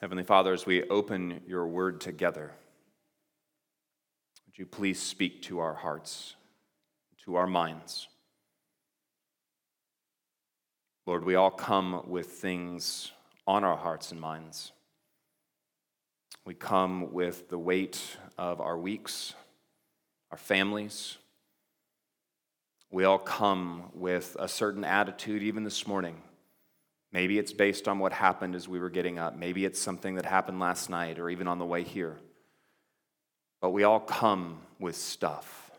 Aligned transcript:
Heavenly 0.00 0.24
Father, 0.24 0.52
as 0.52 0.66
we 0.66 0.82
open 0.88 1.40
your 1.46 1.66
word 1.66 2.00
together, 2.00 2.52
would 4.44 4.58
you 4.58 4.66
please 4.66 5.00
speak 5.00 5.42
to 5.42 5.60
our 5.60 5.74
hearts, 5.74 6.34
to 7.24 7.36
our 7.36 7.46
minds? 7.46 8.08
Lord, 11.06 11.24
we 11.24 11.36
all 11.36 11.50
come 11.50 12.02
with 12.08 12.26
things 12.26 13.12
on 13.46 13.62
our 13.62 13.76
hearts 13.76 14.10
and 14.10 14.20
minds. 14.20 14.72
We 16.44 16.54
come 16.54 17.12
with 17.12 17.48
the 17.48 17.58
weight 17.58 18.00
of 18.36 18.60
our 18.60 18.76
weeks, 18.76 19.32
our 20.30 20.38
families. 20.38 21.18
We 22.90 23.04
all 23.04 23.18
come 23.18 23.90
with 23.94 24.36
a 24.38 24.48
certain 24.48 24.84
attitude, 24.84 25.42
even 25.42 25.62
this 25.62 25.86
morning. 25.86 26.20
Maybe 27.14 27.38
it's 27.38 27.52
based 27.52 27.86
on 27.86 28.00
what 28.00 28.12
happened 28.12 28.56
as 28.56 28.68
we 28.68 28.80
were 28.80 28.90
getting 28.90 29.20
up. 29.20 29.36
Maybe 29.36 29.64
it's 29.64 29.80
something 29.80 30.16
that 30.16 30.26
happened 30.26 30.58
last 30.58 30.90
night 30.90 31.20
or 31.20 31.30
even 31.30 31.46
on 31.46 31.60
the 31.60 31.64
way 31.64 31.84
here. 31.84 32.18
But 33.60 33.70
we 33.70 33.84
all 33.84 34.00
come 34.00 34.58
with 34.80 34.96
stuff. 34.96 35.70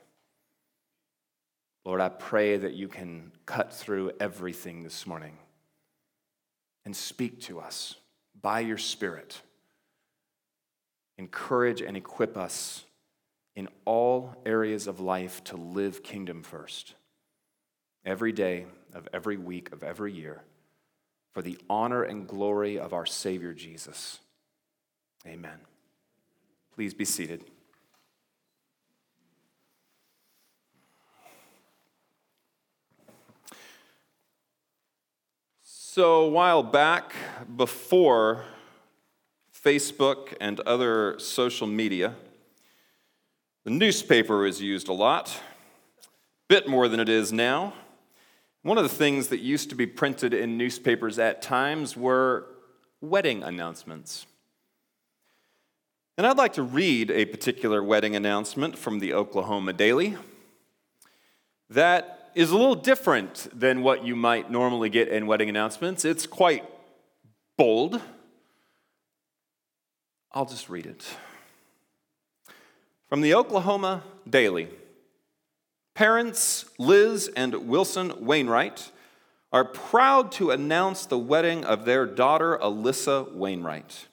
Lord, 1.83 1.99
I 1.99 2.07
pray 2.07 2.55
that 2.55 2.73
you 2.73 2.87
can 2.87 3.33
cut 3.45 3.73
through 3.73 4.13
everything 4.17 4.83
this 4.83 5.05
morning 5.05 5.37
and 6.85 6.95
speak 6.95 7.41
to 7.41 7.59
us 7.59 7.95
by 8.41 8.61
your 8.61 8.77
Spirit. 8.77 9.41
Encourage 11.17 11.81
and 11.81 11.97
equip 11.97 12.37
us 12.37 12.85
in 13.57 13.67
all 13.83 14.33
areas 14.45 14.87
of 14.87 15.01
life 15.01 15.43
to 15.45 15.57
live 15.57 16.01
kingdom 16.01 16.43
first. 16.43 16.93
Every 18.05 18.31
day 18.31 18.67
of 18.93 19.09
every 19.11 19.35
week 19.35 19.73
of 19.73 19.83
every 19.83 20.13
year 20.13 20.41
for 21.35 21.41
the 21.41 21.57
honor 21.69 22.01
and 22.01 22.29
glory 22.29 22.79
of 22.79 22.93
our 22.93 23.05
Savior 23.05 23.53
Jesus. 23.53 24.19
Amen. 25.27 25.59
Please 26.73 26.93
be 26.93 27.03
seated. 27.03 27.43
So, 35.61 36.21
a 36.21 36.29
while 36.29 36.63
back, 36.63 37.13
before 37.57 38.45
Facebook 39.53 40.33
and 40.39 40.61
other 40.61 41.19
social 41.19 41.67
media, 41.67 42.15
the 43.65 43.71
newspaper 43.71 44.37
was 44.37 44.61
used 44.61 44.87
a 44.87 44.93
lot, 44.93 45.41
a 45.99 46.07
bit 46.47 46.69
more 46.69 46.87
than 46.87 47.01
it 47.01 47.09
is 47.09 47.33
now. 47.33 47.73
One 48.65 48.79
of 48.79 48.83
the 48.83 48.89
things 48.89 49.27
that 49.27 49.41
used 49.41 49.69
to 49.69 49.75
be 49.75 49.85
printed 49.85 50.33
in 50.33 50.57
newspapers 50.57 51.19
at 51.19 51.43
times 51.43 51.95
were 51.95 52.47
wedding 52.99 53.43
announcements. 53.43 54.25
And 56.17 56.25
I'd 56.25 56.39
like 56.39 56.53
to 56.53 56.63
read 56.63 57.11
a 57.11 57.25
particular 57.25 57.83
wedding 57.83 58.15
announcement 58.15 58.75
from 58.75 58.97
the 58.97 59.13
Oklahoma 59.13 59.73
Daily 59.73 60.17
that 61.69 62.31
is 62.33 62.49
a 62.49 62.57
little 62.57 62.73
different 62.73 63.47
than 63.53 63.83
what 63.83 64.03
you 64.03 64.15
might 64.15 64.49
normally 64.49 64.89
get 64.89 65.09
in 65.09 65.27
wedding 65.27 65.49
announcements. 65.49 66.03
It's 66.03 66.25
quite 66.25 66.63
bold. 67.57 68.01
I'll 70.31 70.47
just 70.47 70.69
read 70.69 70.87
it. 70.87 71.05
From 73.09 73.21
the 73.21 73.35
Oklahoma 73.35 74.01
Daily 74.27 74.69
Parents 75.95 76.65
Liz 76.77 77.31
and 77.35 77.67
Wilson 77.67 78.13
Wainwright 78.19 78.91
are 79.53 79.63
proud 79.63 80.31
to 80.33 80.51
announce 80.51 81.05
the 81.05 81.17
wedding 81.17 81.63
of 81.63 81.85
their 81.85 82.05
daughter 82.05 82.59
Alyssa 82.61 83.33
Wainwright. 83.33 84.07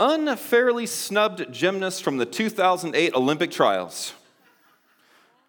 Unfairly 0.00 0.86
snubbed 0.86 1.52
gymnast 1.52 2.02
from 2.02 2.16
the 2.16 2.26
2008 2.26 3.14
Olympic 3.14 3.52
trials 3.52 4.14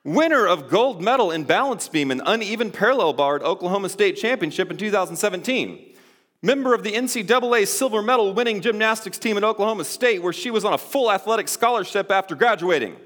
winner 0.03 0.45
of 0.45 0.69
gold 0.69 1.01
medal 1.01 1.31
in 1.31 1.45
balance 1.45 1.87
beam 1.87 2.11
and 2.11 2.21
uneven 2.25 2.71
parallel 2.71 3.13
bar 3.13 3.37
at 3.37 3.41
Oklahoma 3.41 3.89
State 3.89 4.17
Championship 4.17 4.69
in 4.69 4.77
2017. 4.77 5.95
Member 6.41 6.73
of 6.73 6.83
the 6.83 6.91
NCAA 6.91 7.65
silver 7.67 8.01
medal 8.01 8.33
winning 8.33 8.59
gymnastics 8.61 9.17
team 9.17 9.37
at 9.37 9.45
Oklahoma 9.45 9.85
State, 9.85 10.21
where 10.21 10.33
she 10.33 10.51
was 10.51 10.65
on 10.65 10.73
a 10.73 10.77
full 10.77 11.09
athletic 11.09 11.47
scholarship 11.47 12.11
after 12.11 12.35
graduating. 12.35 12.97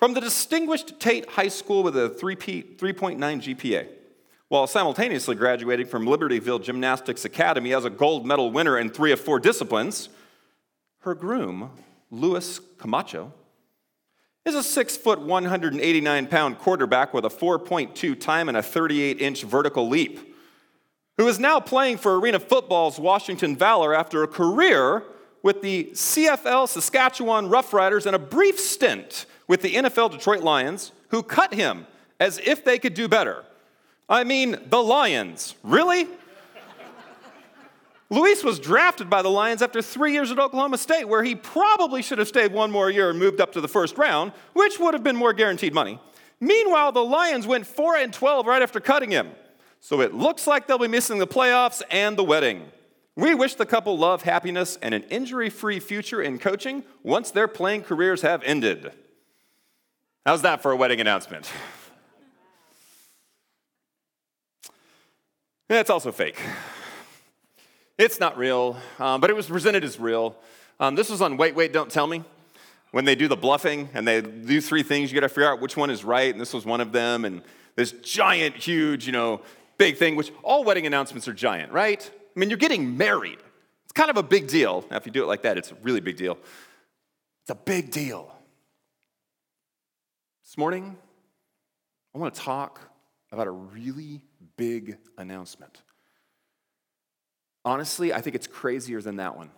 From 0.00 0.14
the 0.14 0.20
distinguished 0.22 0.98
Tate 0.98 1.28
High 1.28 1.48
School 1.48 1.82
with 1.82 1.94
a 1.94 2.08
3.9 2.08 3.18
GPA, 3.18 3.86
while 4.48 4.66
simultaneously 4.66 5.36
graduating 5.36 5.88
from 5.88 6.06
Libertyville 6.06 6.62
Gymnastics 6.62 7.26
Academy 7.26 7.74
as 7.74 7.84
a 7.84 7.90
gold 7.90 8.24
medal 8.24 8.50
winner 8.50 8.78
in 8.78 8.88
three 8.88 9.12
of 9.12 9.20
four 9.20 9.38
disciplines, 9.38 10.08
her 11.00 11.14
groom, 11.14 11.72
Luis 12.10 12.60
Camacho, 12.78 13.30
is 14.46 14.54
a 14.54 14.62
six 14.62 14.96
foot, 14.96 15.20
189 15.20 16.26
pound 16.28 16.58
quarterback 16.58 17.12
with 17.12 17.26
a 17.26 17.28
4.2 17.28 18.18
time 18.18 18.48
and 18.48 18.56
a 18.56 18.62
38 18.62 19.20
inch 19.20 19.42
vertical 19.42 19.86
leap, 19.86 20.34
who 21.18 21.28
is 21.28 21.38
now 21.38 21.60
playing 21.60 21.98
for 21.98 22.18
Arena 22.18 22.40
Football's 22.40 22.98
Washington 22.98 23.54
Valor 23.54 23.94
after 23.94 24.22
a 24.22 24.28
career 24.28 25.04
with 25.42 25.60
the 25.60 25.90
CFL 25.92 26.68
Saskatchewan 26.68 27.50
Roughriders 27.50 28.06
and 28.06 28.16
a 28.16 28.18
brief 28.18 28.58
stint 28.58 29.26
with 29.50 29.62
the 29.62 29.74
NFL 29.74 30.12
Detroit 30.12 30.44
Lions, 30.44 30.92
who 31.08 31.24
cut 31.24 31.52
him 31.52 31.84
as 32.20 32.38
if 32.38 32.64
they 32.64 32.78
could 32.78 32.94
do 32.94 33.08
better. 33.08 33.44
I 34.08 34.22
mean, 34.22 34.56
the 34.68 34.80
Lions. 34.80 35.56
Really? 35.64 36.06
Luis 38.10 38.44
was 38.44 38.60
drafted 38.60 39.10
by 39.10 39.22
the 39.22 39.28
Lions 39.28 39.60
after 39.60 39.82
three 39.82 40.12
years 40.12 40.30
at 40.30 40.38
Oklahoma 40.38 40.78
State, 40.78 41.08
where 41.08 41.24
he 41.24 41.34
probably 41.34 42.00
should 42.00 42.18
have 42.18 42.28
stayed 42.28 42.52
one 42.52 42.70
more 42.70 42.90
year 42.90 43.10
and 43.10 43.18
moved 43.18 43.40
up 43.40 43.50
to 43.54 43.60
the 43.60 43.66
first 43.66 43.98
round, 43.98 44.30
which 44.52 44.78
would 44.78 44.94
have 44.94 45.02
been 45.02 45.16
more 45.16 45.32
guaranteed 45.32 45.74
money. 45.74 45.98
Meanwhile, 46.38 46.92
the 46.92 47.04
Lions 47.04 47.44
went 47.44 47.66
4 47.66 47.96
and 47.96 48.12
12 48.12 48.46
right 48.46 48.62
after 48.62 48.78
cutting 48.78 49.10
him. 49.10 49.30
So 49.80 50.00
it 50.00 50.14
looks 50.14 50.46
like 50.46 50.68
they'll 50.68 50.78
be 50.78 50.86
missing 50.86 51.18
the 51.18 51.26
playoffs 51.26 51.82
and 51.90 52.16
the 52.16 52.22
wedding. 52.22 52.66
We 53.16 53.34
wish 53.34 53.56
the 53.56 53.66
couple 53.66 53.98
love, 53.98 54.22
happiness, 54.22 54.78
and 54.80 54.94
an 54.94 55.02
injury 55.10 55.50
free 55.50 55.80
future 55.80 56.22
in 56.22 56.38
coaching 56.38 56.84
once 57.02 57.32
their 57.32 57.48
playing 57.48 57.82
careers 57.82 58.22
have 58.22 58.44
ended. 58.44 58.92
How's 60.26 60.42
that 60.42 60.60
for 60.60 60.70
a 60.70 60.76
wedding 60.76 61.00
announcement? 61.00 61.50
It's 65.70 65.88
also 65.88 66.12
fake. 66.12 66.38
It's 67.96 68.20
not 68.20 68.36
real, 68.36 68.76
um, 68.98 69.22
but 69.22 69.30
it 69.30 69.36
was 69.36 69.46
presented 69.46 69.82
as 69.82 69.98
real. 69.98 70.36
Um, 70.78 70.94
this 70.94 71.08
was 71.08 71.22
on 71.22 71.38
Wait, 71.38 71.54
Wait, 71.54 71.72
Don't 71.72 71.90
Tell 71.90 72.06
Me. 72.06 72.22
When 72.90 73.06
they 73.06 73.14
do 73.14 73.28
the 73.28 73.36
bluffing 73.36 73.88
and 73.94 74.06
they 74.06 74.20
do 74.20 74.60
three 74.60 74.82
things, 74.82 75.10
you 75.10 75.18
got 75.18 75.26
to 75.26 75.28
figure 75.30 75.50
out 75.50 75.60
which 75.60 75.76
one 75.76 75.90
is 75.90 76.04
right, 76.04 76.30
and 76.30 76.40
this 76.40 76.52
was 76.52 76.66
one 76.66 76.82
of 76.82 76.92
them. 76.92 77.24
And 77.24 77.42
this 77.76 77.92
giant, 77.92 78.56
huge, 78.56 79.06
you 79.06 79.12
know, 79.12 79.40
big 79.78 79.96
thing, 79.96 80.16
which 80.16 80.32
all 80.42 80.64
wedding 80.64 80.86
announcements 80.86 81.28
are 81.28 81.32
giant, 81.32 81.72
right? 81.72 82.10
I 82.14 82.38
mean, 82.38 82.50
you're 82.50 82.58
getting 82.58 82.98
married. 82.98 83.38
It's 83.84 83.92
kind 83.92 84.10
of 84.10 84.18
a 84.18 84.22
big 84.22 84.48
deal. 84.48 84.84
Now, 84.90 84.98
if 84.98 85.06
you 85.06 85.12
do 85.12 85.22
it 85.22 85.26
like 85.26 85.42
that, 85.42 85.56
it's 85.56 85.70
a 85.70 85.76
really 85.82 86.00
big 86.00 86.16
deal. 86.16 86.36
It's 87.42 87.50
a 87.50 87.54
big 87.54 87.90
deal. 87.90 88.34
This 90.50 90.58
morning, 90.58 90.96
I 92.12 92.18
want 92.18 92.34
to 92.34 92.40
talk 92.40 92.80
about 93.30 93.46
a 93.46 93.52
really 93.52 94.20
big 94.56 94.98
announcement. 95.16 95.80
Honestly, 97.64 98.12
I 98.12 98.20
think 98.20 98.34
it's 98.34 98.48
crazier 98.48 99.00
than 99.00 99.18
that 99.18 99.36
one. 99.36 99.52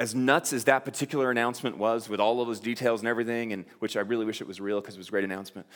As 0.00 0.14
nuts 0.14 0.54
as 0.54 0.64
that 0.64 0.86
particular 0.86 1.30
announcement 1.30 1.76
was, 1.76 2.08
with 2.08 2.18
all 2.18 2.40
of 2.40 2.48
those 2.48 2.60
details 2.60 3.02
and 3.02 3.08
everything, 3.08 3.52
and 3.52 3.66
which 3.78 3.94
I 3.94 4.00
really 4.00 4.24
wish 4.24 4.40
it 4.40 4.46
was 4.46 4.58
real 4.58 4.80
because 4.80 4.94
it 4.94 4.98
was 4.98 5.08
a 5.08 5.10
great 5.10 5.24
announcement, 5.24 5.66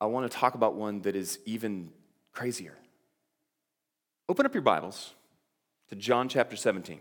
I 0.00 0.06
want 0.06 0.28
to 0.28 0.36
talk 0.36 0.56
about 0.56 0.74
one 0.74 1.02
that 1.02 1.14
is 1.14 1.38
even 1.46 1.92
crazier. 2.32 2.76
Open 4.28 4.46
up 4.46 4.52
your 4.52 4.62
Bibles 4.62 5.14
to 5.90 5.94
John 5.94 6.28
chapter 6.28 6.56
17. 6.56 6.98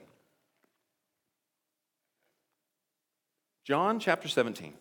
John 3.66 4.00
chapter 4.00 4.28
17. 4.28 4.76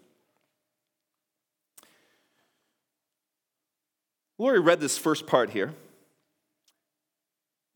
Lori 4.40 4.58
read 4.58 4.80
this 4.80 4.96
first 4.96 5.26
part 5.26 5.50
here. 5.50 5.74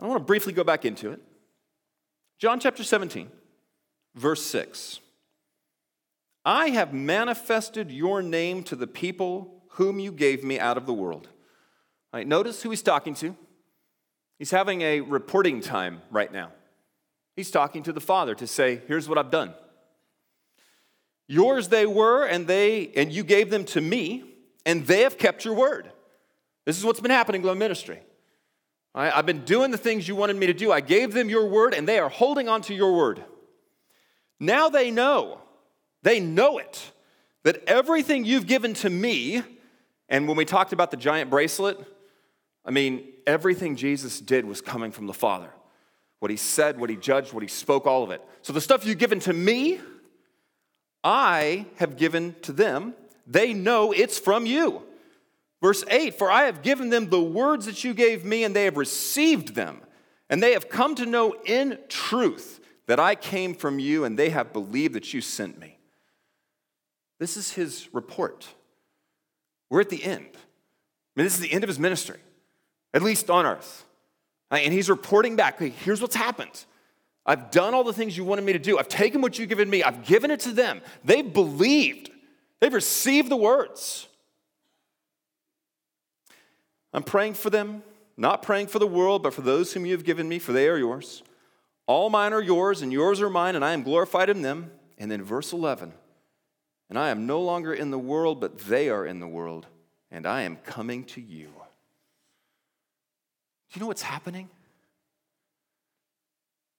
I 0.01 0.07
want 0.07 0.19
to 0.19 0.25
briefly 0.25 0.55
go 0.55 0.65
back 0.65 0.87
into 0.87 1.11
it. 1.11 1.21
John 2.39 2.59
chapter 2.59 2.83
17, 2.83 3.29
verse 4.15 4.43
6. 4.47 5.01
I 6.43 6.71
have 6.71 6.95
manifested 6.95 7.93
your 7.93 8.23
name 8.23 8.63
to 8.63 8.77
the 8.77 8.87
people 8.87 9.63
whom 9.73 10.01
you 10.01 10.11
gave 10.11 10.43
me 10.43 10.59
out 10.59 10.79
of 10.79 10.87
the 10.87 10.95
world. 10.95 11.29
All 12.15 12.21
right, 12.21 12.27
notice 12.27 12.63
who 12.63 12.71
he's 12.71 12.81
talking 12.81 13.15
to. 13.17 13.37
He's 14.39 14.51
having 14.51 14.81
a 14.81 15.03
reporting 15.03 15.61
time 15.61 16.01
right 16.11 16.33
now. 16.33 16.51
He's 17.37 17.51
talking 17.51 17.83
to 17.83 17.93
the 17.93 18.01
Father 18.01 18.35
to 18.37 18.47
say, 18.47 18.81
Here's 18.89 19.07
what 19.07 19.19
I've 19.19 19.31
done. 19.31 19.53
Yours 21.29 21.69
they 21.69 21.85
were, 21.85 22.25
and 22.25 22.47
they 22.47 22.91
and 22.97 23.13
you 23.13 23.23
gave 23.23 23.51
them 23.51 23.67
to 23.67 23.83
me, 23.83 24.25
and 24.65 24.87
they 24.87 25.03
have 25.03 25.19
kept 25.19 25.45
your 25.45 25.53
word. 25.53 25.91
This 26.65 26.79
is 26.79 26.85
what's 26.85 27.01
been 27.01 27.11
happening 27.11 27.43
in 27.43 27.47
the 27.47 27.55
ministry. 27.55 28.01
I've 28.95 29.27
been 29.27 29.45
doing 29.45 29.73
the 29.73 29.79
things 29.79 30.07
you 30.07 30.15
wanted 30.15 30.37
me 30.37 30.47
to 30.47 30.55
do. 30.55 30.71
I 30.71 30.81
gave 30.81 31.13
them 31.13 31.29
your 31.29 31.47
word, 31.47 31.75
and 31.75 31.87
they 31.89 31.99
are 31.99 32.09
holding 32.09 32.49
on 32.49 32.63
to 32.63 32.75
your 32.75 32.97
word. 32.97 33.25
Now 34.39 34.69
they 34.69 34.91
know, 34.91 35.41
they 36.03 36.21
know 36.21 36.59
it, 36.59 36.93
that 37.43 37.63
everything 37.67 38.25
you've 38.25 38.47
given 38.47 38.73
to 38.75 38.91
me, 38.91 39.43
and 40.09 40.29
when 40.29 40.37
we 40.37 40.45
talked 40.45 40.73
about 40.73 40.91
the 40.91 40.97
giant 40.97 41.29
bracelet, 41.29 41.79
I 42.65 42.71
mean, 42.71 43.09
everything 43.27 43.75
Jesus 43.75 44.21
did 44.21 44.45
was 44.45 44.61
coming 44.61 44.93
from 44.93 45.07
the 45.07 45.13
Father. 45.13 45.51
What 46.21 46.31
he 46.31 46.37
said, 46.37 46.79
what 46.79 46.89
he 46.89 46.97
judged, 46.97 47.33
what 47.33 47.43
he 47.43 47.49
spoke, 47.49 47.87
all 47.87 48.03
of 48.03 48.11
it. 48.11 48.23
So 48.43 48.53
the 48.53 48.61
stuff 48.61 48.87
you've 48.87 48.99
given 48.99 49.21
to 49.21 49.33
me, 49.33 49.81
I 51.03 51.67
have 51.77 51.97
given 51.97 52.37
to 52.43 52.53
them. 52.53 52.95
They 53.27 53.53
know 53.53 53.93
it's 53.93 54.19
from 54.19 54.47
you. 54.47 54.83
Verse 55.65 55.83
8 55.89 56.19
For 56.19 56.31
I 56.31 56.43
have 56.43 56.61
given 56.61 56.91
them 56.91 57.09
the 57.09 57.23
words 57.23 57.65
that 57.65 57.85
you 57.85 57.95
gave 57.95 58.23
me, 58.23 58.45
and 58.45 58.55
they 58.55 58.65
have 58.65 58.77
received 58.77 59.55
them. 59.55 59.81
And 60.29 60.43
they 60.43 60.53
have 60.53 60.69
come 60.69 60.95
to 60.97 61.07
know 61.07 61.35
in 61.47 61.79
truth 61.89 62.61
that 62.87 63.01
I 63.01 63.15
came 63.15 63.55
from 63.55 63.79
you, 63.79 64.05
and 64.05 64.19
they 64.19 64.29
have 64.29 64.53
believed 64.53 64.93
that 64.93 65.15
you 65.15 65.23
sent 65.23 65.59
me. 65.59 65.79
This 67.19 67.39
is 67.39 67.53
his 67.53 67.89
report. 67.95 68.47
We're 69.71 69.81
at 69.81 69.89
the 69.89 70.05
end. 70.05 70.27
I 70.35 71.17
mean, 71.17 71.25
this 71.25 71.33
is 71.33 71.41
the 71.41 71.51
end 71.51 71.65
of 71.65 71.69
his 71.69 71.79
ministry, 71.79 72.19
at 72.93 73.01
least 73.01 73.31
on 73.31 73.47
earth. 73.47 73.87
And 74.51 74.71
he's 74.71 74.91
reporting 74.91 75.35
back 75.35 75.59
here's 75.59 76.03
what's 76.03 76.15
happened. 76.15 76.67
I've 77.25 77.51
done 77.51 77.73
all 77.73 77.85
the 77.85 77.95
things 77.95 78.19
you 78.19 78.25
wanted 78.25 78.45
me 78.45 78.53
to 78.53 78.59
do. 78.59 78.79
I've 78.79 78.89
taken 78.89 79.23
what 79.23 79.39
you've 79.39 79.49
given 79.49 79.71
me, 79.71 79.83
I've 79.83 80.05
given 80.05 80.31
it 80.31 80.41
to 80.41 80.53
them. 80.53 80.83
They've 81.07 81.33
believed, 81.33 82.11
they've 82.61 82.75
received 82.75 83.31
the 83.31 83.37
words. 83.37 84.09
I'm 86.95 87.03
praying 87.03 87.35
for 87.35 87.51
them, 87.51 87.83
not 88.17 88.43
praying 88.43 88.69
for 88.69 88.79
the 88.79 88.87
world, 88.87 89.25
but 89.25 89.35
for 89.35 89.43
those 89.43 89.73
whom 89.73 89.85
you 89.85 89.93
have 89.93 90.05
given 90.05 90.29
me, 90.29 90.39
for 90.39 90.53
they 90.53 90.69
are 90.69 90.79
yours. 90.79 91.25
All 91.87 92.09
mine 92.09 92.33
are 92.33 92.41
yours, 92.41 92.83
and 92.83 92.93
yours 92.93 93.21
are 93.21 93.29
mine, 93.29 93.57
and 93.57 93.65
I 93.65 93.73
am 93.73 93.83
glorified 93.83 94.31
in 94.31 94.43
them. 94.43 94.71
And 94.97 95.11
then 95.11 95.23
verse 95.23 95.53
11 95.53 95.93
And 96.89 96.99
I 96.99 97.11
am 97.11 97.27
no 97.27 97.43
longer 97.43 97.75
in 97.75 97.91
the 97.91 97.99
world, 97.99 98.41
but 98.41 98.59
they 98.59 98.89
are 98.89 99.05
in 99.05 99.19
the 99.19 99.27
world, 99.27 99.67
and 100.11 100.25
I 100.25 100.43
am 100.43 100.57
coming 100.57 101.05
to 101.07 101.21
you. 101.21 101.47
Do 101.47 101.53
you 103.75 103.81
know 103.81 103.89
what's 103.89 104.03
happening? 104.03 104.49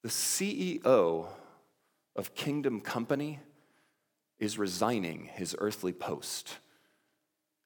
The 0.01 0.09
CEO 0.09 1.27
of 2.15 2.35
Kingdom 2.35 2.79
Company 2.79 3.41
is 4.39 4.57
resigning 4.57 5.29
his 5.33 5.55
earthly 5.59 5.91
post 5.91 6.57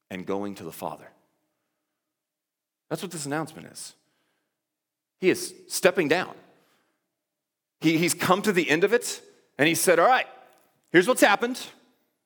and 0.10 0.26
going 0.26 0.56
to 0.56 0.64
the 0.64 0.72
Father. 0.72 1.12
That's 2.90 3.02
what 3.02 3.12
this 3.12 3.26
announcement 3.26 3.68
is. 3.68 3.94
He 5.20 5.30
is 5.30 5.54
stepping 5.68 6.08
down. 6.08 6.34
He, 7.82 7.98
he's 7.98 8.14
come 8.14 8.42
to 8.42 8.52
the 8.52 8.70
end 8.70 8.84
of 8.84 8.94
it, 8.94 9.22
and 9.58 9.68
he 9.68 9.76
said, 9.76 10.00
All 10.00 10.08
right, 10.08 10.28
here's 10.92 11.08
what's 11.08 11.22
happened. 11.22 11.60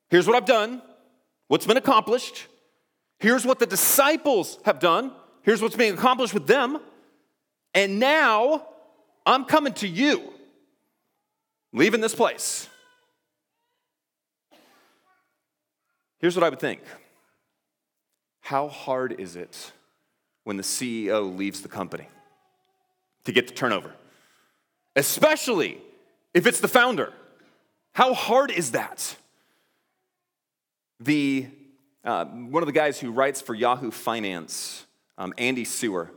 Here's 0.09 0.27
what 0.27 0.35
I've 0.35 0.45
done, 0.45 0.81
what's 1.47 1.65
been 1.65 1.77
accomplished. 1.77 2.47
Here's 3.19 3.45
what 3.45 3.57
the 3.57 3.65
disciples 3.65 4.59
have 4.65 4.79
done. 4.79 5.11
Here's 5.43 5.61
what's 5.61 5.75
being 5.75 5.93
accomplished 5.93 6.33
with 6.33 6.45
them. 6.45 6.77
And 7.73 7.99
now 7.99 8.67
I'm 9.25 9.45
coming 9.45 9.73
to 9.75 9.87
you, 9.87 10.33
leaving 11.71 12.01
this 12.01 12.13
place. 12.13 12.67
Here's 16.19 16.35
what 16.35 16.43
I 16.43 16.49
would 16.49 16.59
think 16.59 16.81
How 18.41 18.67
hard 18.67 19.19
is 19.19 19.35
it 19.35 19.71
when 20.43 20.57
the 20.57 20.63
CEO 20.63 21.35
leaves 21.35 21.61
the 21.61 21.69
company 21.69 22.07
to 23.25 23.31
get 23.31 23.47
the 23.47 23.53
turnover? 23.53 23.93
Especially 24.95 25.79
if 26.33 26.45
it's 26.47 26.59
the 26.59 26.67
founder. 26.67 27.13
How 27.93 28.13
hard 28.13 28.51
is 28.51 28.71
that? 28.71 29.15
The, 30.99 31.47
uh, 32.03 32.25
one 32.25 32.63
of 32.63 32.67
the 32.67 32.73
guys 32.73 32.99
who 32.99 33.11
writes 33.11 33.41
for 33.41 33.53
Yahoo 33.53 33.91
Finance, 33.91 34.85
um, 35.17 35.33
Andy 35.37 35.65
Serwer, 35.65 36.09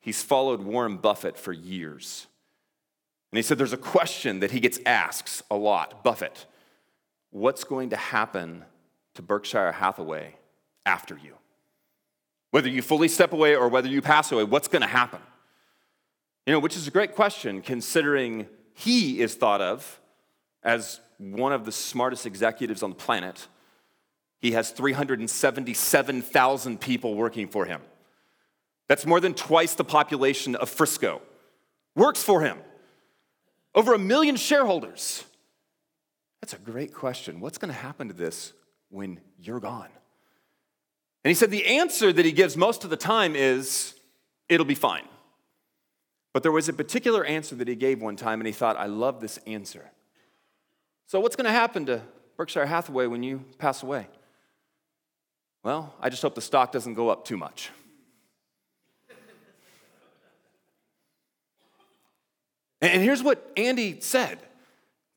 he's 0.00 0.22
followed 0.22 0.60
Warren 0.60 0.96
Buffett 0.96 1.38
for 1.38 1.52
years. 1.52 2.26
And 3.32 3.38
he 3.38 3.42
said 3.42 3.58
there's 3.58 3.72
a 3.72 3.78
question 3.78 4.40
that 4.40 4.52
he 4.52 4.60
gets 4.60 4.78
asked 4.86 5.42
a 5.50 5.56
lot 5.56 6.04
Buffett, 6.04 6.46
what's 7.30 7.64
going 7.64 7.90
to 7.90 7.96
happen 7.96 8.64
to 9.14 9.22
Berkshire 9.22 9.72
Hathaway 9.72 10.36
after 10.86 11.18
you? 11.18 11.34
Whether 12.54 12.68
you 12.68 12.82
fully 12.82 13.08
step 13.08 13.32
away 13.32 13.56
or 13.56 13.68
whether 13.68 13.88
you 13.88 14.00
pass 14.00 14.30
away, 14.30 14.44
what's 14.44 14.68
going 14.68 14.82
to 14.82 14.86
happen? 14.86 15.18
You 16.46 16.52
know, 16.52 16.60
which 16.60 16.76
is 16.76 16.86
a 16.86 16.92
great 16.92 17.16
question 17.16 17.62
considering 17.62 18.46
he 18.74 19.20
is 19.20 19.34
thought 19.34 19.60
of 19.60 19.98
as 20.62 21.00
one 21.18 21.52
of 21.52 21.64
the 21.64 21.72
smartest 21.72 22.26
executives 22.26 22.84
on 22.84 22.90
the 22.90 22.94
planet. 22.94 23.48
He 24.38 24.52
has 24.52 24.70
377,000 24.70 26.80
people 26.80 27.16
working 27.16 27.48
for 27.48 27.64
him. 27.64 27.80
That's 28.86 29.04
more 29.04 29.18
than 29.18 29.34
twice 29.34 29.74
the 29.74 29.82
population 29.82 30.54
of 30.54 30.68
Frisco. 30.68 31.22
Works 31.96 32.22
for 32.22 32.42
him. 32.42 32.58
Over 33.74 33.94
a 33.94 33.98
million 33.98 34.36
shareholders. 34.36 35.24
That's 36.40 36.52
a 36.52 36.58
great 36.58 36.94
question. 36.94 37.40
What's 37.40 37.58
going 37.58 37.74
to 37.74 37.80
happen 37.80 38.06
to 38.06 38.14
this 38.14 38.52
when 38.90 39.18
you're 39.40 39.58
gone? 39.58 39.88
And 41.24 41.30
he 41.30 41.34
said 41.34 41.50
the 41.50 41.64
answer 41.64 42.12
that 42.12 42.24
he 42.24 42.32
gives 42.32 42.56
most 42.56 42.84
of 42.84 42.90
the 42.90 42.96
time 42.96 43.34
is 43.34 43.94
it'll 44.48 44.66
be 44.66 44.74
fine. 44.74 45.08
But 46.34 46.42
there 46.42 46.52
was 46.52 46.68
a 46.68 46.72
particular 46.72 47.24
answer 47.24 47.54
that 47.54 47.68
he 47.68 47.76
gave 47.76 48.02
one 48.02 48.16
time, 48.16 48.40
and 48.40 48.46
he 48.46 48.52
thought, 48.52 48.76
I 48.76 48.86
love 48.86 49.20
this 49.20 49.38
answer. 49.46 49.90
So, 51.06 51.20
what's 51.20 51.36
going 51.36 51.46
to 51.46 51.52
happen 51.52 51.86
to 51.86 52.02
Berkshire 52.36 52.66
Hathaway 52.66 53.06
when 53.06 53.22
you 53.22 53.44
pass 53.58 53.82
away? 53.82 54.08
Well, 55.62 55.94
I 56.00 56.10
just 56.10 56.20
hope 56.22 56.34
the 56.34 56.42
stock 56.42 56.72
doesn't 56.72 56.94
go 56.94 57.08
up 57.08 57.24
too 57.24 57.36
much. 57.36 57.70
And 62.82 63.02
here's 63.02 63.22
what 63.22 63.50
Andy 63.56 63.98
said. 64.00 64.38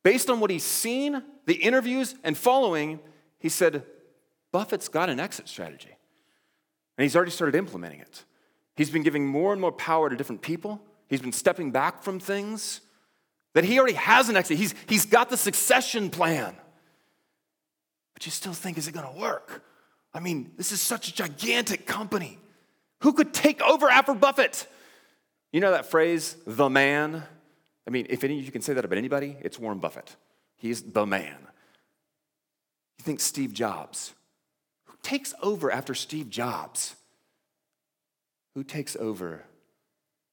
Based 0.04 0.30
on 0.30 0.40
what 0.40 0.50
he's 0.50 0.64
seen, 0.64 1.22
the 1.46 1.56
interviews, 1.56 2.16
and 2.24 2.38
following, 2.38 3.02
he 3.40 3.50
said, 3.50 3.84
Buffett's 4.54 4.88
got 4.88 5.10
an 5.10 5.20
exit 5.20 5.50
strategy. 5.50 5.97
And 6.98 7.04
he's 7.04 7.16
already 7.16 7.32
started 7.32 7.56
implementing 7.56 8.00
it. 8.00 8.24
He's 8.76 8.90
been 8.90 9.04
giving 9.04 9.26
more 9.26 9.52
and 9.52 9.62
more 9.62 9.72
power 9.72 10.10
to 10.10 10.16
different 10.16 10.42
people. 10.42 10.82
He's 11.08 11.22
been 11.22 11.32
stepping 11.34 11.72
back 11.72 12.04
from 12.04 12.20
things 12.20 12.82
that 13.54 13.64
he 13.64 13.80
already 13.80 13.96
has 13.96 14.30
an 14.30 14.38
exit. 14.38 14.58
He's, 14.58 14.76
he's 14.88 15.06
got 15.06 15.30
the 15.30 15.38
succession 15.38 16.10
plan. 16.10 16.56
But 18.14 18.26
you 18.26 18.32
still 18.32 18.54
think, 18.54 18.78
is 18.78 18.88
it 18.88 18.94
going 18.94 19.12
to 19.12 19.20
work? 19.20 19.64
I 20.14 20.20
mean, 20.20 20.52
this 20.58 20.72
is 20.72 20.82
such 20.82 21.08
a 21.08 21.14
gigantic 21.14 21.86
company. 21.86 22.40
Who 23.02 23.14
could 23.14 23.34
take 23.34 23.62
over 23.62 23.90
after 23.90 24.14
Buffett? 24.14 24.68
You 25.52 25.62
know 25.62 25.72
that 25.72 25.86
phrase, 25.86 26.36
the 26.46 26.70
man? 26.70 27.24
I 27.86 27.90
mean, 27.90 28.08
if 28.10 28.24
any 28.24 28.40
of 28.40 28.46
you 28.46 28.52
can 28.52 28.62
say 28.62 28.74
that 28.74 28.84
about 28.84 28.98
anybody, 28.98 29.38
it's 29.42 29.58
Warren 29.58 29.80
Buffett. 29.80 30.16
He's 30.56 30.82
the 30.82 31.06
man. 31.06 31.38
You 33.00 33.04
think 33.04 33.20
Steve 33.20 33.54
Jobs. 33.54 34.14
Takes 35.04 35.34
over 35.42 35.72
after 35.72 35.94
Steve 35.94 36.30
Jobs? 36.30 36.96
Who 38.56 38.64
takes 38.64 38.96
over 38.96 39.44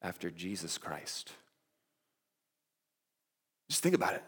after 0.03 0.31
Jesus 0.31 0.79
Christ? 0.79 1.33
Just 3.69 3.83
think 3.83 3.95
about 3.95 4.15
it. 4.15 4.23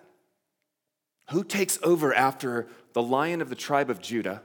Who 1.31 1.43
takes 1.43 1.79
over 1.83 2.15
after 2.15 2.69
the 2.93 3.03
lion 3.03 3.41
of 3.41 3.49
the 3.49 3.55
tribe 3.55 3.91
of 3.91 4.01
Judah, 4.01 4.43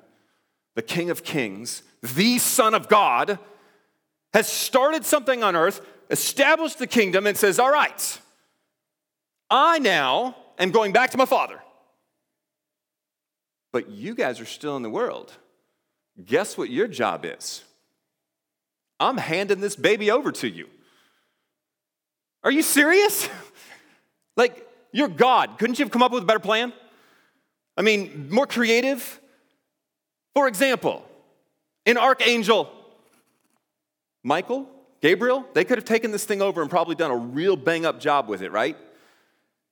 the 0.76 0.82
king 0.82 1.10
of 1.10 1.24
kings, 1.24 1.84
the 2.02 2.38
son 2.38 2.74
of 2.74 2.88
God, 2.88 3.40
has 4.34 4.48
started 4.48 5.06
something 5.06 5.44
on 5.44 5.56
earth, 5.56 5.82
established 6.10 6.80
the 6.80 6.88
kingdom, 6.88 7.28
and 7.28 7.38
says, 7.38 7.60
All 7.60 7.72
right, 7.72 8.20
I 9.50 9.80
now 9.80 10.36
am 10.58 10.72
going 10.72 10.94
back 10.94 11.12
to 11.12 11.18
my 11.18 11.26
father. 11.26 11.60
But 13.72 13.90
you 13.90 14.16
guys 14.16 14.40
are 14.40 14.46
still 14.46 14.76
in 14.78 14.84
the 14.84 14.90
world. 14.90 15.34
Guess 16.26 16.58
what 16.58 16.70
your 16.70 16.88
job 16.88 17.26
is? 17.26 17.64
I'm 19.00 19.18
handing 19.18 19.62
this 19.62 19.76
baby 19.76 20.12
over 20.12 20.32
to 20.32 20.48
you. 20.48 20.68
Are 22.44 22.52
you 22.52 22.62
serious? 22.62 23.28
like, 24.38 24.68
you're 24.92 25.08
God. 25.08 25.58
Couldn't 25.58 25.80
you 25.80 25.86
have 25.86 25.92
come 25.92 26.04
up 26.04 26.12
with 26.12 26.24
a 26.24 26.26
better 26.26 26.40
plan? 26.40 26.74
I 27.78 27.82
mean, 27.82 28.30
more 28.30 28.46
creative? 28.46 29.20
For 30.34 30.48
example, 30.48 31.06
an 31.86 31.98
archangel, 31.98 32.72
Michael, 34.24 34.68
Gabriel, 35.02 35.46
they 35.54 35.66
could 35.66 35.78
have 35.78 35.86
taken 35.86 36.12
this 36.12 36.26
thing 36.26 36.42
over 36.42 36.62
and 36.62 36.70
probably 36.70 36.96
done 36.96 37.12
a 37.12 37.18
real 37.18 37.56
bang 37.56 37.86
up 37.86 38.00
job 38.00 38.28
with 38.28 38.42
it, 38.42 38.52
right? 38.52 38.78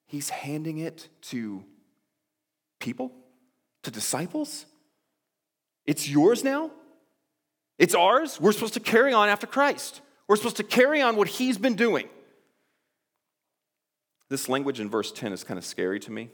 He's 0.08 0.30
handing 0.30 0.80
it 0.80 1.08
to 1.24 1.64
people, 2.80 3.12
to 3.84 3.92
disciples. 3.92 4.66
It's 5.90 6.08
yours 6.08 6.44
now. 6.44 6.70
It's 7.80 7.96
ours. 7.96 8.40
We're 8.40 8.52
supposed 8.52 8.76
to 8.76 8.80
carry 8.80 9.12
on 9.12 9.28
after 9.28 9.48
Christ. 9.48 10.02
We're 10.28 10.36
supposed 10.36 10.58
to 10.58 10.64
carry 10.64 11.02
on 11.02 11.16
what 11.16 11.28
he's 11.28 11.58
been 11.58 11.74
doing. 11.74 12.08
This 14.30 14.48
language 14.48 14.80
in 14.80 14.88
verse 14.88 15.12
10 15.12 15.34
is 15.34 15.44
kind 15.44 15.58
of 15.58 15.66
scary 15.66 16.00
to 16.02 16.12
me. 16.12 16.30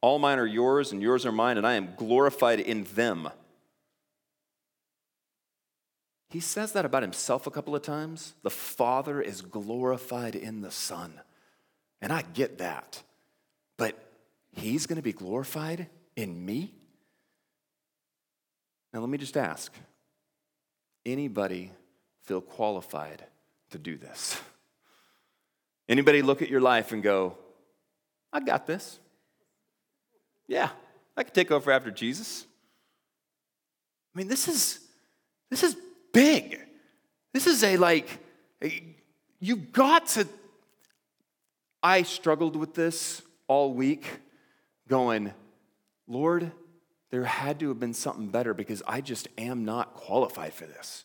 All 0.00 0.20
mine 0.20 0.38
are 0.38 0.46
yours, 0.46 0.92
and 0.92 1.02
yours 1.02 1.26
are 1.26 1.32
mine, 1.32 1.58
and 1.58 1.66
I 1.66 1.72
am 1.72 1.94
glorified 1.96 2.60
in 2.60 2.84
them. 2.94 3.28
He 6.28 6.38
says 6.38 6.70
that 6.74 6.84
about 6.84 7.02
himself 7.02 7.48
a 7.48 7.50
couple 7.50 7.74
of 7.74 7.82
times. 7.82 8.34
The 8.44 8.50
Father 8.50 9.20
is 9.20 9.42
glorified 9.42 10.36
in 10.36 10.60
the 10.60 10.70
Son. 10.70 11.20
And 12.00 12.12
I 12.12 12.22
get 12.22 12.58
that. 12.58 13.02
But 13.76 13.98
he's 14.52 14.86
going 14.86 14.98
to 14.98 15.02
be 15.02 15.12
glorified 15.12 15.88
in 16.14 16.46
me? 16.46 16.74
Now, 18.92 19.00
let 19.00 19.08
me 19.08 19.18
just 19.18 19.36
ask 19.36 19.72
anybody 21.06 21.70
feel 22.22 22.40
qualified 22.40 23.24
to 23.70 23.78
do 23.78 23.96
this? 23.96 24.40
Anybody 25.88 26.22
look 26.22 26.42
at 26.42 26.48
your 26.48 26.60
life 26.60 26.92
and 26.92 27.02
go, 27.02 27.36
I 28.32 28.40
got 28.40 28.66
this? 28.66 28.98
Yeah, 30.46 30.70
I 31.16 31.24
could 31.24 31.34
take 31.34 31.50
over 31.50 31.70
after 31.70 31.90
Jesus. 31.90 32.46
I 34.14 34.18
mean, 34.18 34.28
this 34.28 34.48
is 34.48 34.80
this 35.50 35.62
is 35.62 35.76
big. 36.12 36.58
This 37.32 37.46
is 37.46 37.62
a 37.62 37.76
like 37.76 38.08
you've 39.40 39.72
got 39.72 40.06
to 40.08 40.26
I 41.82 42.02
struggled 42.02 42.56
with 42.56 42.74
this 42.74 43.22
all 43.48 43.72
week 43.72 44.06
going, 44.86 45.32
Lord, 46.06 46.52
there 47.10 47.24
had 47.24 47.58
to 47.60 47.68
have 47.68 47.80
been 47.80 47.94
something 47.94 48.28
better 48.28 48.54
because 48.54 48.82
I 48.86 49.00
just 49.00 49.28
am 49.36 49.64
not 49.64 49.94
qualified 49.94 50.54
for 50.54 50.66
this. 50.66 51.04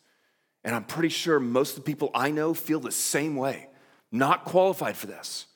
And 0.63 0.75
I'm 0.75 0.83
pretty 0.83 1.09
sure 1.09 1.39
most 1.39 1.71
of 1.71 1.83
the 1.83 1.91
people 1.91 2.11
I 2.13 2.31
know 2.31 2.53
feel 2.53 2.79
the 2.79 2.91
same 2.91 3.35
way 3.35 3.67
not 4.11 4.45
qualified 4.45 4.95
for 4.95 5.07
this. 5.07 5.47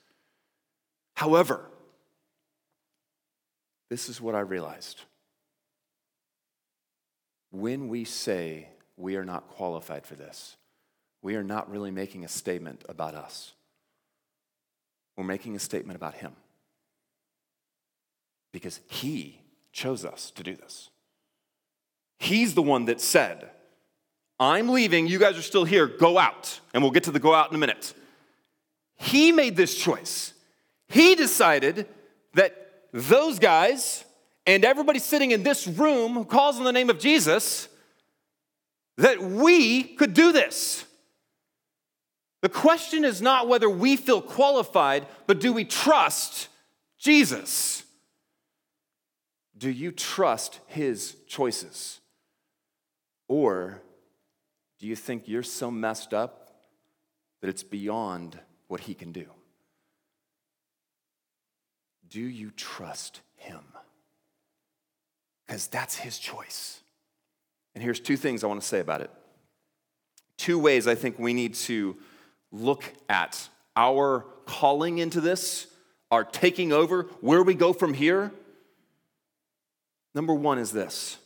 However, 1.15 1.69
this 3.89 4.09
is 4.09 4.19
what 4.19 4.35
I 4.35 4.41
realized. 4.41 5.01
When 7.51 7.87
we 7.87 8.03
say 8.03 8.69
we 8.97 9.15
are 9.15 9.25
not 9.25 9.47
qualified 9.47 10.05
for 10.05 10.15
this, 10.15 10.57
we 11.21 11.35
are 11.35 11.43
not 11.43 11.69
really 11.69 11.91
making 11.91 12.23
a 12.23 12.27
statement 12.27 12.83
about 12.87 13.15
us. 13.15 13.53
We're 15.17 15.23
making 15.23 15.55
a 15.55 15.59
statement 15.59 15.97
about 15.97 16.15
Him. 16.15 16.33
Because 18.51 18.79
He 18.87 19.39
chose 19.71 20.05
us 20.05 20.31
to 20.31 20.43
do 20.43 20.55
this. 20.55 20.89
He's 22.19 22.53
the 22.53 22.61
one 22.61 22.85
that 22.85 22.99
said, 22.99 23.49
I'm 24.39 24.69
leaving, 24.69 25.07
you 25.07 25.19
guys 25.19 25.37
are 25.37 25.43
still 25.43 25.65
here, 25.65 25.87
go 25.87 26.17
out. 26.17 26.59
And 26.73 26.83
we'll 26.83 26.91
get 26.91 27.03
to 27.05 27.11
the 27.11 27.19
go 27.19 27.33
out 27.33 27.49
in 27.49 27.55
a 27.55 27.59
minute. 27.59 27.93
He 28.95 29.31
made 29.31 29.55
this 29.55 29.75
choice. 29.75 30.33
He 30.87 31.15
decided 31.15 31.87
that 32.33 32.89
those 32.91 33.39
guys 33.39 34.03
and 34.45 34.65
everybody 34.65 34.99
sitting 34.99 35.31
in 35.31 35.43
this 35.43 35.67
room 35.67 36.13
who 36.13 36.25
calls 36.25 36.57
on 36.57 36.63
the 36.63 36.71
name 36.71 36.89
of 36.89 36.99
Jesus, 36.99 37.69
that 38.97 39.21
we 39.21 39.83
could 39.83 40.13
do 40.13 40.31
this. 40.31 40.85
The 42.41 42.49
question 42.49 43.05
is 43.05 43.21
not 43.21 43.47
whether 43.47 43.69
we 43.69 43.95
feel 43.95 44.21
qualified, 44.21 45.05
but 45.27 45.39
do 45.39 45.53
we 45.53 45.65
trust 45.65 46.47
Jesus? 46.97 47.83
Do 49.59 49.69
you 49.69 49.91
trust 49.91 50.59
his 50.65 51.15
choices? 51.27 51.99
Or 53.27 53.81
do 54.79 54.87
you 54.87 54.95
think 54.95 55.27
you're 55.27 55.43
so 55.43 55.69
messed 55.69 56.13
up 56.13 56.39
that 57.41 57.49
it's 57.49 57.63
beyond 57.63 58.39
what 58.67 58.81
he 58.81 58.93
can 58.93 59.11
do. 59.11 59.25
Do 62.09 62.21
you 62.21 62.51
trust 62.51 63.21
him? 63.35 63.61
Because 65.45 65.67
that's 65.67 65.95
his 65.95 66.17
choice. 66.17 66.81
And 67.75 67.83
here's 67.83 67.99
two 67.99 68.17
things 68.17 68.43
I 68.43 68.47
want 68.47 68.61
to 68.61 68.67
say 68.67 68.79
about 68.79 69.01
it. 69.01 69.11
Two 70.37 70.59
ways 70.59 70.87
I 70.87 70.95
think 70.95 71.19
we 71.19 71.33
need 71.33 71.53
to 71.55 71.97
look 72.51 72.83
at 73.09 73.49
our 73.75 74.25
calling 74.45 74.97
into 74.97 75.21
this, 75.21 75.67
our 76.11 76.23
taking 76.23 76.71
over, 76.71 77.03
where 77.21 77.43
we 77.43 77.53
go 77.53 77.73
from 77.73 77.93
here. 77.93 78.31
Number 80.13 80.33
one 80.33 80.57
is 80.57 80.71
this 80.71 81.17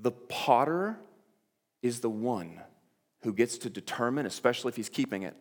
the 0.00 0.12
potter 0.12 0.96
is 1.82 2.00
the 2.00 2.10
one 2.10 2.60
who 3.22 3.32
gets 3.32 3.58
to 3.58 3.70
determine, 3.70 4.26
especially 4.26 4.68
if 4.70 4.76
he's 4.76 4.88
keeping 4.88 5.22
it, 5.22 5.36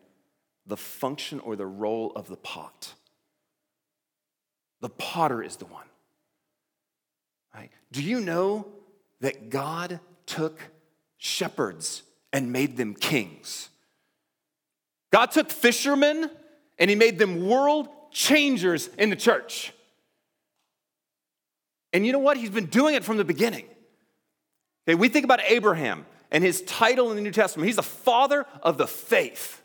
the 0.66 0.78
function 0.78 1.40
or 1.40 1.56
the 1.56 1.66
role 1.66 2.12
of 2.16 2.28
the 2.28 2.36
pot. 2.36 2.94
The 4.82 4.90
potter 4.90 5.44
is 5.44 5.58
the 5.58 5.66
one. 5.66 5.86
Right? 7.54 7.72
Do 7.92 8.04
you 8.04 8.20
know 8.20 8.68
that 9.22 9.50
God 9.50 10.00
took 10.26 10.60
shepherds 11.18 12.04
and 12.34 12.52
made 12.52 12.78
them 12.78 12.94
kings? 12.94 13.70
God 15.12 15.32
took 15.32 15.50
fishermen 15.50 16.30
and 16.78 16.90
he 16.90 16.96
made 16.96 17.18
them 17.18 17.48
world 17.48 17.88
changers 18.12 18.88
in 18.98 19.10
the 19.10 19.16
church. 19.16 19.74
And 21.98 22.06
you 22.06 22.14
know 22.14 22.20
what? 22.20 22.38
He's 22.38 22.52
been 22.52 22.68
doing 22.68 22.94
it 22.94 23.04
from 23.04 23.18
the 23.18 23.26
beginning. 23.26 23.66
Okay, 24.88 24.94
we 24.94 25.10
think 25.10 25.26
about 25.26 25.40
Abraham 25.42 26.06
and 26.30 26.44
his 26.44 26.62
title 26.62 27.10
in 27.10 27.16
the 27.16 27.24
New 27.24 27.32
Testament. 27.32 27.66
He's 27.66 27.78
the 27.78 27.82
father 27.82 28.46
of 28.62 28.78
the 28.78 28.86
faith. 28.86 29.64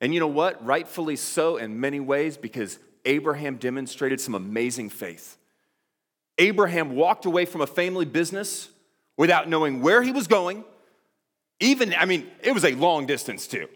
And 0.00 0.14
you 0.14 0.20
know 0.20 0.28
what? 0.28 0.64
Rightfully 0.64 1.16
so 1.16 1.56
in 1.56 1.80
many 1.80 1.98
ways 1.98 2.36
because 2.36 2.78
Abraham 3.04 3.56
demonstrated 3.56 4.20
some 4.20 4.36
amazing 4.36 4.90
faith. 4.90 5.38
Abraham 6.38 6.94
walked 6.94 7.26
away 7.26 7.46
from 7.46 7.62
a 7.62 7.66
family 7.66 8.04
business 8.04 8.68
without 9.16 9.48
knowing 9.48 9.82
where 9.82 10.04
he 10.04 10.12
was 10.12 10.28
going. 10.28 10.62
Even, 11.58 11.92
I 11.94 12.04
mean, 12.04 12.30
it 12.44 12.52
was 12.52 12.64
a 12.64 12.76
long 12.76 13.06
distance 13.06 13.48
too. 13.48 13.66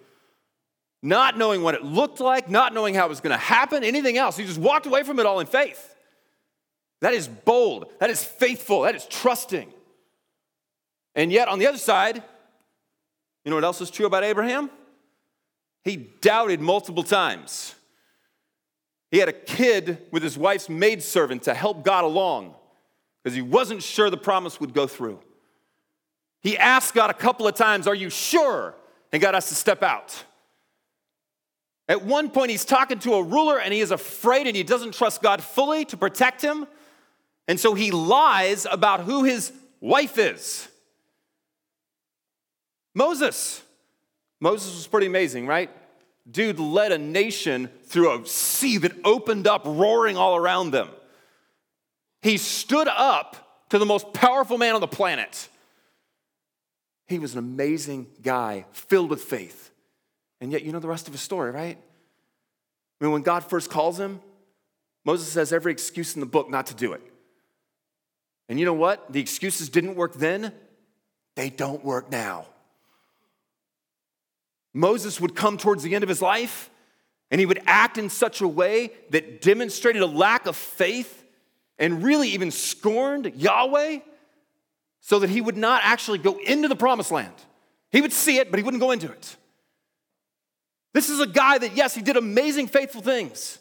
Not 1.02 1.37
knowing 1.37 1.62
what 1.62 1.75
it 1.75 1.83
looked 1.83 2.21
like, 2.21 2.49
not 2.49 2.73
knowing 2.73 2.95
how 2.95 3.07
it 3.07 3.09
was 3.09 3.21
going 3.21 3.37
to 3.37 3.45
happen, 3.45 3.83
anything 3.83 4.16
else. 4.16 4.37
He 4.37 4.45
just 4.45 4.61
walked 4.61 4.87
away 4.87 5.02
from 5.02 5.19
it 5.19 5.26
all 5.26 5.40
in 5.40 5.49
faith. 5.49 5.90
That 7.04 7.12
is 7.12 7.28
bold. 7.28 7.92
That 8.00 8.08
is 8.08 8.25
faithful. 8.25 8.80
That 8.80 8.94
is 8.94 9.04
trusting. 9.04 9.70
And 11.14 11.30
yet, 11.30 11.49
on 11.49 11.58
the 11.58 11.66
other 11.66 11.76
side, 11.76 12.16
you 13.44 13.50
know 13.50 13.56
what 13.56 13.64
else 13.64 13.82
is 13.82 13.90
true 13.90 14.06
about 14.06 14.25
Abraham? 14.25 14.70
He 15.82 15.96
doubted 15.96 16.62
multiple 16.62 17.02
times. 17.02 17.75
He 19.11 19.18
had 19.18 19.28
a 19.28 19.34
kid 19.34 19.99
with 20.12 20.23
his 20.23 20.38
wife's 20.38 20.70
maidservant 20.70 21.42
to 21.42 21.52
help 21.52 21.84
God 21.84 22.04
along 22.04 22.54
because 23.23 23.37
he 23.37 23.42
wasn't 23.42 23.82
sure 23.82 24.08
the 24.08 24.16
promise 24.16 24.58
would 24.58 24.73
go 24.73 24.87
through. 24.87 25.20
He 26.40 26.56
asked 26.56 26.94
God 26.94 27.11
a 27.11 27.14
couple 27.14 27.46
of 27.46 27.54
times, 27.54 27.87
Are 27.87 27.94
you 27.94 28.08
sure? 28.08 28.76
And 29.12 29.20
God 29.20 29.34
has 29.34 29.50
to 29.50 29.54
step 29.54 29.82
out. 29.82 30.25
At 31.87 32.02
one 32.02 32.30
point, 32.30 32.50
he's 32.50 32.64
talking 32.64 32.99
to 33.00 33.12
a 33.16 33.23
ruler 33.23 33.61
and 33.61 33.75
he 33.75 33.80
is 33.80 33.90
afraid 33.90 34.46
and 34.46 34.56
he 34.56 34.62
doesn't 34.62 34.94
trust 34.94 35.20
God 35.20 35.42
fully 35.42 35.84
to 35.84 35.99
protect 35.99 36.40
him. 36.40 36.66
And 37.46 37.60
so 37.60 37.74
he 37.74 37.90
lies 37.90 38.66
about 38.70 39.00
who 39.00 39.24
his 39.24 39.52
wife 39.80 40.18
is. 40.18 40.68
Moses. 42.94 43.62
Moses 44.40 44.74
was 44.74 44.86
pretty 44.86 45.06
amazing, 45.06 45.46
right? 45.46 45.70
Dude 46.30 46.58
led 46.58 46.92
a 46.92 46.98
nation 46.98 47.68
through 47.84 48.22
a 48.22 48.26
sea 48.26 48.78
that 48.78 48.92
opened 49.04 49.46
up, 49.46 49.62
roaring 49.64 50.16
all 50.16 50.36
around 50.36 50.70
them. 50.70 50.88
He 52.22 52.38
stood 52.38 52.88
up 52.88 53.66
to 53.70 53.78
the 53.78 53.84
most 53.84 54.14
powerful 54.14 54.56
man 54.56 54.74
on 54.74 54.80
the 54.80 54.86
planet. 54.86 55.48
He 57.06 57.18
was 57.18 57.34
an 57.34 57.38
amazing 57.38 58.06
guy, 58.22 58.64
filled 58.72 59.10
with 59.10 59.22
faith. 59.22 59.70
And 60.40 60.50
yet, 60.50 60.62
you 60.62 60.72
know 60.72 60.78
the 60.78 60.88
rest 60.88 61.06
of 61.06 61.12
his 61.12 61.20
story, 61.20 61.50
right? 61.50 61.76
I 63.00 63.04
mean, 63.04 63.12
when 63.12 63.22
God 63.22 63.44
first 63.44 63.70
calls 63.70 64.00
him, 64.00 64.20
Moses 65.04 65.34
has 65.34 65.52
every 65.52 65.72
excuse 65.72 66.14
in 66.14 66.20
the 66.20 66.26
book 66.26 66.48
not 66.48 66.66
to 66.68 66.74
do 66.74 66.94
it. 66.94 67.02
And 68.48 68.58
you 68.58 68.66
know 68.66 68.74
what? 68.74 69.12
The 69.12 69.20
excuses 69.20 69.68
didn't 69.68 69.96
work 69.96 70.14
then, 70.14 70.52
they 71.36 71.50
don't 71.50 71.84
work 71.84 72.10
now. 72.10 72.46
Moses 74.72 75.20
would 75.20 75.34
come 75.34 75.56
towards 75.56 75.82
the 75.82 75.94
end 75.94 76.02
of 76.02 76.08
his 76.08 76.20
life 76.20 76.70
and 77.30 77.40
he 77.40 77.46
would 77.46 77.62
act 77.66 77.96
in 77.96 78.10
such 78.10 78.40
a 78.40 78.48
way 78.48 78.90
that 79.10 79.40
demonstrated 79.40 80.02
a 80.02 80.06
lack 80.06 80.46
of 80.46 80.56
faith 80.56 81.24
and 81.78 82.02
really 82.02 82.28
even 82.30 82.50
scorned 82.50 83.32
Yahweh 83.36 84.00
so 85.00 85.18
that 85.20 85.30
he 85.30 85.40
would 85.40 85.56
not 85.56 85.82
actually 85.84 86.18
go 86.18 86.38
into 86.38 86.68
the 86.68 86.76
promised 86.76 87.10
land. 87.10 87.34
He 87.90 88.00
would 88.00 88.12
see 88.12 88.38
it, 88.38 88.50
but 88.50 88.58
he 88.58 88.64
wouldn't 88.64 88.80
go 88.80 88.90
into 88.90 89.10
it. 89.10 89.36
This 90.92 91.10
is 91.10 91.20
a 91.20 91.26
guy 91.26 91.58
that, 91.58 91.76
yes, 91.76 91.94
he 91.94 92.02
did 92.02 92.16
amazing, 92.16 92.68
faithful 92.68 93.02
things, 93.02 93.58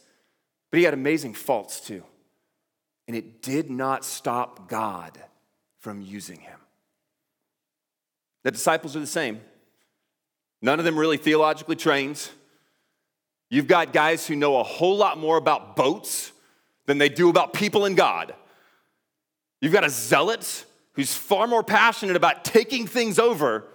but 0.72 0.78
he 0.78 0.84
had 0.84 0.94
amazing 0.94 1.34
faults 1.34 1.80
too. 1.80 2.04
And 3.08 3.16
it 3.18 3.42
did 3.42 3.70
not 3.70 4.06
stop 4.06 4.70
God 4.70 5.20
from 5.80 6.02
using 6.02 6.40
him. 6.40 6.60
The 8.44 8.52
disciples 8.52 8.96
are 8.96 9.00
the 9.00 9.08
same. 9.08 9.42
None 10.62 10.80
of 10.80 10.86
them 10.86 10.98
really 10.98 11.18
theologically 11.18 11.76
trained. 11.76 12.30
You've 13.50 13.68
got 13.68 13.94
guys 13.94 14.26
who 14.26 14.36
know 14.36 14.60
a 14.60 14.64
whole 14.64 14.96
lot 14.96 15.18
more 15.18 15.38
about 15.38 15.76
boats 15.76 16.32
than 16.86 16.98
they 16.98 17.10
do 17.10 17.30
about 17.30 17.54
people 17.54 17.86
and 17.86 17.96
God. 17.96 18.34
You've 19.62 19.74
got 19.74 19.84
a 19.84 19.90
zealot 19.90 20.66
who's 20.94 21.14
far 21.14 21.48
more 21.48 21.64
passionate 21.64 22.16
about 22.16 22.46
taking 22.46 22.88
things 22.88 23.20
over 23.20 23.66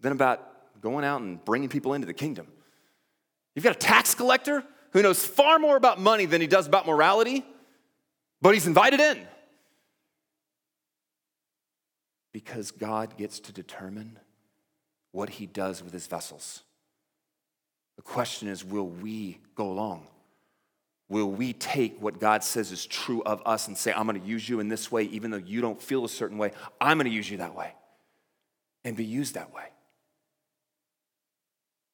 than 0.00 0.12
about 0.12 0.80
going 0.80 1.04
out 1.04 1.20
and 1.20 1.44
bringing 1.44 1.68
people 1.68 1.94
into 1.94 2.06
the 2.06 2.14
kingdom. 2.14 2.46
You've 3.54 3.64
got 3.64 3.74
a 3.74 3.78
tax 3.78 4.14
collector 4.14 4.64
who 4.92 5.02
knows 5.02 5.24
far 5.24 5.58
more 5.58 5.76
about 5.76 6.00
money 6.00 6.26
than 6.26 6.40
he 6.40 6.46
does 6.46 6.66
about 6.66 6.86
morality, 6.86 7.44
but 8.40 8.54
he's 8.54 8.66
invited 8.66 9.00
in. 9.00 9.18
Because 12.32 12.70
God 12.70 13.16
gets 13.16 13.40
to 13.40 13.52
determine 13.52 14.18
what 15.12 15.30
he 15.30 15.46
does 15.46 15.82
with 15.82 15.92
his 15.92 16.06
vessels. 16.06 16.62
The 17.96 18.02
question 18.02 18.48
is 18.48 18.64
will 18.64 18.88
we 18.88 19.38
go 19.54 19.70
along? 19.70 20.06
Will 21.08 21.30
we 21.30 21.54
take 21.54 22.00
what 22.00 22.20
God 22.20 22.44
says 22.44 22.70
is 22.70 22.84
true 22.84 23.22
of 23.24 23.42
us 23.46 23.66
and 23.66 23.76
say, 23.76 23.92
I'm 23.92 24.06
going 24.06 24.20
to 24.20 24.26
use 24.26 24.46
you 24.46 24.60
in 24.60 24.68
this 24.68 24.92
way, 24.92 25.04
even 25.04 25.30
though 25.30 25.38
you 25.38 25.62
don't 25.62 25.80
feel 25.80 26.04
a 26.04 26.08
certain 26.08 26.36
way? 26.36 26.52
I'm 26.80 26.98
going 26.98 27.10
to 27.10 27.14
use 27.14 27.30
you 27.30 27.38
that 27.38 27.54
way 27.54 27.72
and 28.84 28.94
be 28.94 29.06
used 29.06 29.34
that 29.34 29.52
way. 29.54 29.64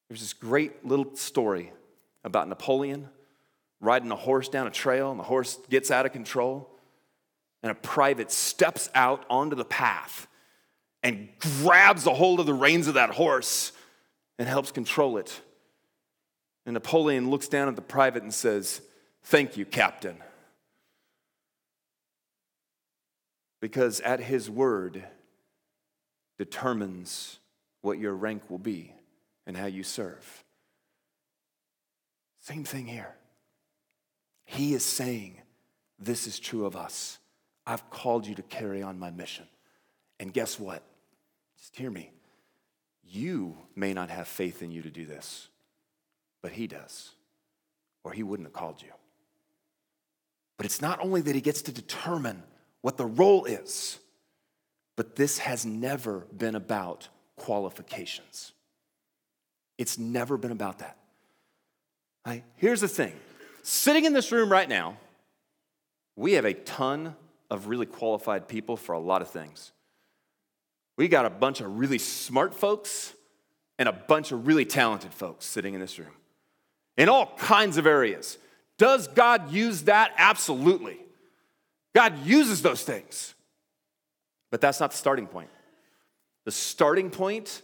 There's 0.09 0.19
this 0.19 0.33
great 0.33 0.85
little 0.85 1.15
story 1.15 1.71
about 2.23 2.49
Napoleon 2.49 3.09
riding 3.81 4.11
a 4.11 4.15
horse 4.15 4.49
down 4.49 4.67
a 4.67 4.71
trail, 4.71 5.11
and 5.11 5.19
the 5.19 5.23
horse 5.23 5.59
gets 5.69 5.91
out 5.91 6.05
of 6.05 6.11
control, 6.11 6.69
and 7.61 7.71
a 7.71 7.75
private 7.75 8.31
steps 8.31 8.89
out 8.93 9.25
onto 9.29 9.55
the 9.55 9.65
path 9.65 10.27
and 11.05 11.29
grabs 11.61 12.07
a 12.07 12.13
hold 12.13 12.39
of 12.39 12.47
the 12.47 12.53
reins 12.53 12.87
of 12.87 12.95
that 12.95 13.11
horse 13.11 13.71
and 14.39 14.47
helps 14.47 14.71
control 14.71 15.17
it. 15.17 15.39
And 16.65 16.73
Napoleon 16.73 17.29
looks 17.29 17.47
down 17.47 17.67
at 17.67 17.75
the 17.75 17.81
private 17.83 18.23
and 18.23 18.33
says, 18.33 18.81
Thank 19.23 19.55
you, 19.55 19.65
Captain. 19.65 20.17
Because 23.61 23.99
at 24.01 24.19
his 24.19 24.49
word 24.49 25.03
determines 26.37 27.39
what 27.81 27.99
your 27.99 28.13
rank 28.13 28.49
will 28.49 28.57
be 28.57 28.93
and 29.45 29.55
how 29.55 29.67
you 29.67 29.83
serve. 29.83 30.43
Same 32.41 32.63
thing 32.63 32.87
here. 32.87 33.15
He 34.45 34.73
is 34.73 34.83
saying, 34.83 35.41
This 35.99 36.27
is 36.27 36.39
true 36.39 36.65
of 36.65 36.75
us. 36.75 37.19
I've 37.67 37.89
called 37.89 38.27
you 38.27 38.35
to 38.35 38.43
carry 38.43 38.81
on 38.81 38.99
my 38.99 39.11
mission. 39.11 39.47
And 40.19 40.31
guess 40.31 40.59
what? 40.59 40.83
Just 41.57 41.75
hear 41.75 41.89
me. 41.89 42.11
You 43.03 43.57
may 43.75 43.93
not 43.93 44.09
have 44.09 44.27
faith 44.27 44.61
in 44.61 44.71
you 44.71 44.81
to 44.83 44.89
do 44.89 45.05
this, 45.05 45.49
but 46.41 46.51
He 46.51 46.67
does, 46.67 47.11
or 48.03 48.11
He 48.11 48.23
wouldn't 48.23 48.47
have 48.47 48.53
called 48.53 48.81
you. 48.81 48.91
But 50.57 50.65
it's 50.65 50.81
not 50.81 50.99
only 51.01 51.21
that 51.21 51.35
he 51.35 51.41
gets 51.41 51.61
to 51.63 51.71
determine 51.71 52.43
what 52.81 52.97
the 52.97 53.05
role 53.05 53.45
is, 53.45 53.99
but 54.95 55.15
this 55.15 55.39
has 55.39 55.65
never 55.65 56.25
been 56.35 56.55
about 56.55 57.09
qualifications. 57.35 58.53
It's 59.77 59.97
never 59.97 60.37
been 60.37 60.51
about 60.51 60.79
that. 60.79 60.97
Right? 62.25 62.43
Here's 62.55 62.81
the 62.81 62.87
thing 62.87 63.13
sitting 63.65 64.05
in 64.05 64.13
this 64.13 64.31
room 64.31 64.51
right 64.51 64.69
now, 64.69 64.95
we 66.15 66.33
have 66.33 66.45
a 66.45 66.53
ton 66.53 67.15
of 67.49 67.67
really 67.67 67.87
qualified 67.87 68.47
people 68.47 68.77
for 68.77 68.93
a 68.93 68.99
lot 68.99 69.23
of 69.23 69.29
things. 69.29 69.71
We 70.97 71.07
got 71.07 71.25
a 71.25 71.31
bunch 71.31 71.61
of 71.61 71.79
really 71.79 71.97
smart 71.97 72.53
folks 72.53 73.13
and 73.79 73.89
a 73.89 73.91
bunch 73.91 74.31
of 74.31 74.45
really 74.45 74.65
talented 74.65 75.13
folks 75.13 75.45
sitting 75.45 75.73
in 75.73 75.79
this 75.79 75.97
room 75.97 76.13
in 76.95 77.09
all 77.09 77.33
kinds 77.37 77.77
of 77.77 77.87
areas. 77.87 78.37
Does 78.77 79.07
God 79.07 79.51
use 79.51 79.83
that? 79.83 80.13
Absolutely. 80.15 80.99
God 81.93 82.23
uses 82.23 82.61
those 82.61 82.83
things. 82.83 83.33
But 84.51 84.61
that's 84.61 84.79
not 84.79 84.91
the 84.91 84.97
starting 84.97 85.27
point. 85.27 85.49
The 86.45 86.51
starting 86.51 87.09
point 87.09 87.63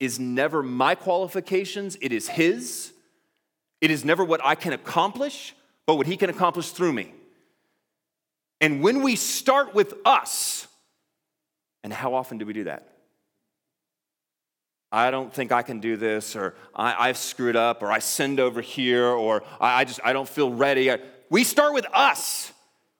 is 0.00 0.18
never 0.18 0.62
my 0.62 0.94
qualifications, 0.94 1.98
it 2.00 2.12
is 2.12 2.28
His. 2.28 2.92
It 3.80 3.90
is 3.90 4.04
never 4.04 4.24
what 4.24 4.40
I 4.44 4.54
can 4.54 4.72
accomplish, 4.72 5.54
but 5.86 5.96
what 5.96 6.06
He 6.06 6.16
can 6.16 6.30
accomplish 6.30 6.70
through 6.70 6.92
me. 6.92 7.12
And 8.60 8.82
when 8.82 9.02
we 9.02 9.16
start 9.16 9.74
with 9.74 9.94
us, 10.04 10.66
and 11.84 11.92
how 11.92 12.14
often 12.14 12.38
do 12.38 12.46
we 12.46 12.52
do 12.52 12.64
that? 12.64 12.88
I 14.90 15.10
don't 15.10 15.32
think 15.32 15.52
I 15.52 15.62
can 15.62 15.80
do 15.80 15.96
this, 15.96 16.34
or 16.34 16.54
I, 16.74 17.08
have 17.08 17.18
screwed 17.18 17.56
up, 17.56 17.82
or 17.82 17.92
I 17.92 17.98
sinned 17.98 18.40
over 18.40 18.60
here, 18.60 19.06
or 19.06 19.42
I, 19.60 19.80
I 19.80 19.84
just 19.84 20.00
I 20.02 20.12
don't 20.12 20.28
feel 20.28 20.52
ready. 20.52 20.90
We 21.28 21.44
start 21.44 21.74
with 21.74 21.86
us. 21.92 22.52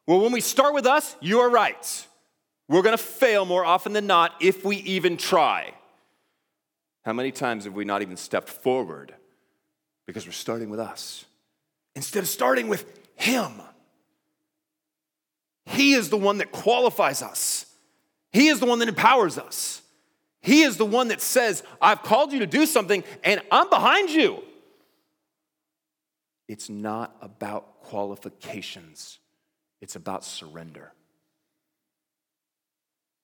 Well, 0.07 0.21
when 0.21 0.33
we 0.33 0.41
start 0.41 0.75
with 0.75 0.87
us, 0.87 1.17
you 1.21 1.41
are 1.41 1.51
right. 1.51 2.07
We're 2.69 2.83
going 2.83 2.97
to 2.97 3.03
fail 3.03 3.47
more 3.47 3.65
often 3.65 3.95
than 3.95 4.07
not 4.07 4.35
if 4.41 4.65
we 4.65 4.77
even 4.77 5.17
try. 5.17 5.73
How 7.05 7.15
many 7.15 7.33
times 7.33 7.65
have 7.65 7.73
we 7.73 7.87
not 7.87 8.03
even 8.03 8.19
stepped 8.19 8.51
forward 8.51 9.15
because 10.09 10.25
we're 10.25 10.33
starting 10.33 10.71
with 10.71 10.81
us 10.81 11.27
instead 11.95 12.23
of 12.23 12.29
starting 12.29 12.67
with 12.67 12.87
Him? 13.15 13.53
He 15.67 15.93
is 15.93 16.09
the 16.09 16.17
one 16.17 16.39
that 16.39 16.51
qualifies 16.51 17.23
us, 17.23 17.67
He 18.33 18.49
is 18.49 18.59
the 18.59 18.67
one 18.67 18.81
that 18.81 18.89
empowers 18.89 19.39
us. 19.39 19.83
He 20.41 20.63
is 20.63 20.77
the 20.77 20.87
one 20.87 21.09
that 21.09 21.21
says, 21.21 21.65
I've 21.83 22.03
called 22.03 22.33
you 22.33 22.39
to 22.39 22.47
do 22.47 22.65
something 22.65 23.03
and 23.25 23.43
I'm 23.51 23.69
behind 23.69 24.09
you. 24.09 24.41
It's 26.47 26.71
not 26.71 27.15
about 27.21 27.83
qualifications, 27.83 29.19
it's 29.81 29.97
about 29.97 30.25
surrender. 30.25 30.93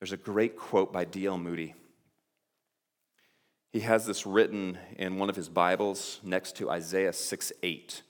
There's 0.01 0.13
a 0.13 0.19
great 0.19 0.57
quote 0.59 0.93
by 0.93 1.05
D.L. 1.07 1.39
Moody. 1.39 1.75
He 3.75 3.81
has 3.81 4.07
this 4.07 4.25
written 4.25 4.79
in 4.99 5.19
one 5.19 5.29
of 5.29 5.35
his 5.35 5.49
Bibles 5.49 6.21
next 6.23 6.55
to 6.59 6.71
Isaiah 6.71 7.13
6 7.13 7.53
8. 7.61 8.03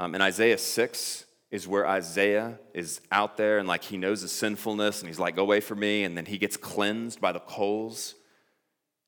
Um, 0.00 0.16
in 0.16 0.20
Isaiah 0.20 0.58
6 0.58 1.26
is 1.52 1.68
where 1.68 1.86
Isaiah 1.86 2.58
is 2.74 3.00
out 3.12 3.36
there 3.36 3.60
and 3.60 3.68
like 3.68 3.84
he 3.84 3.96
knows 3.96 4.22
his 4.22 4.32
sinfulness 4.32 4.98
and 4.98 5.08
he's 5.08 5.20
like, 5.20 5.36
go 5.36 5.42
away 5.42 5.60
from 5.60 5.78
me. 5.78 6.02
And 6.02 6.16
then 6.16 6.26
he 6.26 6.38
gets 6.38 6.56
cleansed 6.56 7.20
by 7.20 7.30
the 7.30 7.38
coals. 7.38 8.16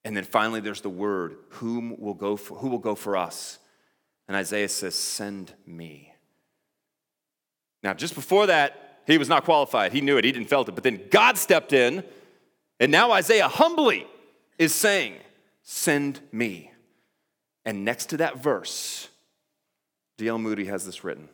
And 0.05 0.17
then 0.17 0.23
finally, 0.23 0.61
there's 0.61 0.83
the 0.83 0.89
word, 0.89 1.35
whom 1.49 1.99
will 1.99 2.15
go 2.15 2.37
for, 2.37 2.59
who 2.59 2.69
will 2.69 2.79
go 2.79 2.95
for 2.95 3.17
us? 3.17 3.59
And 4.29 4.37
Isaiah 4.37 4.69
says, 4.69 4.95
send 4.95 5.53
me. 5.67 6.15
Now, 7.83 7.93
just 7.93 8.15
before 8.15 8.47
that, 8.47 9.01
he 9.09 9.19
was 9.19 9.29
not 9.29 9.43
qualified. 9.43 9.93
He 9.93 10.01
knew 10.01 10.17
it, 10.17 10.25
he 10.25 10.31
didn't 10.31 10.49
felt 10.49 10.69
it. 10.69 10.77
But 10.77 10.85
then 10.85 11.09
God 11.11 11.39
stepped 11.39 11.73
in, 11.73 12.05
and 12.79 12.93
now 12.93 13.11
Isaiah 13.11 13.49
humbly 13.49 14.07
is 14.61 14.73
saying, 14.73 15.17
send 15.63 16.21
me. 16.33 16.73
And 17.65 17.85
next 17.85 18.07
to 18.07 18.17
that 18.19 18.39
verse, 18.39 19.09
D.L. 20.19 20.39
Moody 20.39 20.67
has 20.67 20.85
this 20.85 21.05
written 21.05 21.29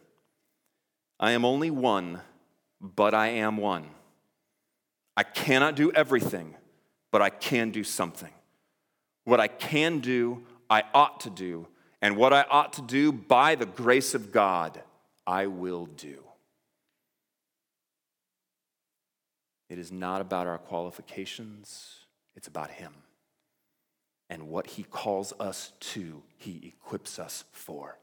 I 1.20 1.32
am 1.32 1.44
only 1.44 1.70
one, 1.70 2.20
but 2.80 3.14
I 3.14 3.28
am 3.28 3.56
one. 3.56 3.88
I 5.16 5.24
cannot 5.24 5.74
do 5.74 5.90
everything, 5.92 6.54
but 7.10 7.22
I 7.22 7.30
can 7.30 7.70
do 7.70 7.82
something. 7.82 8.30
What 9.24 9.40
I 9.40 9.48
can 9.48 9.98
do, 9.98 10.44
I 10.70 10.84
ought 10.94 11.20
to 11.20 11.30
do. 11.30 11.66
And 12.00 12.16
what 12.16 12.32
I 12.32 12.44
ought 12.48 12.74
to 12.74 12.82
do 12.82 13.10
by 13.10 13.56
the 13.56 13.66
grace 13.66 14.14
of 14.14 14.30
God, 14.30 14.80
I 15.26 15.46
will 15.48 15.86
do. 15.86 16.22
It 19.68 19.78
is 19.78 19.90
not 19.92 20.20
about 20.20 20.46
our 20.46 20.58
qualifications, 20.58 21.96
it's 22.36 22.48
about 22.48 22.70
Him. 22.70 22.92
And 24.30 24.48
what 24.48 24.66
He 24.66 24.82
calls 24.82 25.32
us 25.40 25.72
to, 25.80 26.22
He 26.36 26.74
equips 26.74 27.18
us 27.18 27.44
for. 27.52 27.98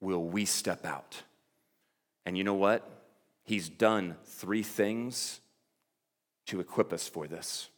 Will 0.00 0.24
we 0.24 0.44
step 0.44 0.84
out? 0.84 1.22
And 2.24 2.36
you 2.36 2.44
know 2.44 2.54
what? 2.54 2.88
He's 3.44 3.68
done 3.68 4.16
three 4.24 4.62
things 4.62 5.40
to 6.46 6.60
equip 6.60 6.92
us 6.92 7.08
for 7.08 7.26
this. 7.26 7.68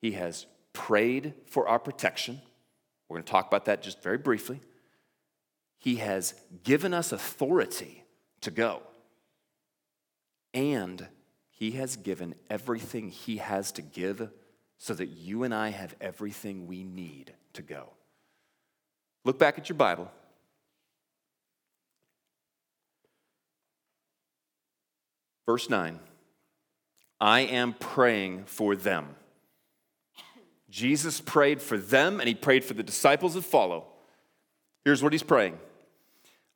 He 0.00 0.12
has 0.12 0.46
prayed 0.72 1.34
for 1.46 1.68
our 1.68 1.78
protection. 1.78 2.40
We're 3.08 3.16
going 3.16 3.24
to 3.24 3.30
talk 3.30 3.46
about 3.46 3.66
that 3.66 3.82
just 3.82 4.02
very 4.02 4.18
briefly. 4.18 4.60
He 5.78 5.96
has 5.96 6.34
given 6.62 6.94
us 6.94 7.12
authority 7.12 8.04
to 8.42 8.50
go. 8.50 8.82
And 10.54 11.08
He 11.50 11.72
has 11.72 11.96
given 11.96 12.34
everything 12.50 13.08
He 13.08 13.38
has 13.38 13.72
to 13.72 13.82
give 13.82 14.28
so 14.82 14.94
that 14.94 15.10
you 15.10 15.44
and 15.44 15.54
I 15.54 15.68
have 15.68 15.94
everything 16.00 16.66
we 16.66 16.82
need 16.82 17.32
to 17.52 17.62
go. 17.62 17.90
Look 19.24 19.38
back 19.38 19.56
at 19.56 19.68
your 19.68 19.76
Bible. 19.76 20.10
Verse 25.46 25.70
9 25.70 26.00
I 27.20 27.40
am 27.42 27.74
praying 27.74 28.46
for 28.46 28.74
them. 28.74 29.14
Jesus 30.68 31.20
prayed 31.20 31.62
for 31.62 31.78
them 31.78 32.18
and 32.18 32.26
he 32.26 32.34
prayed 32.34 32.64
for 32.64 32.74
the 32.74 32.82
disciples 32.82 33.34
that 33.34 33.44
follow. 33.44 33.86
Here's 34.84 35.00
what 35.00 35.12
he's 35.12 35.22
praying 35.22 35.60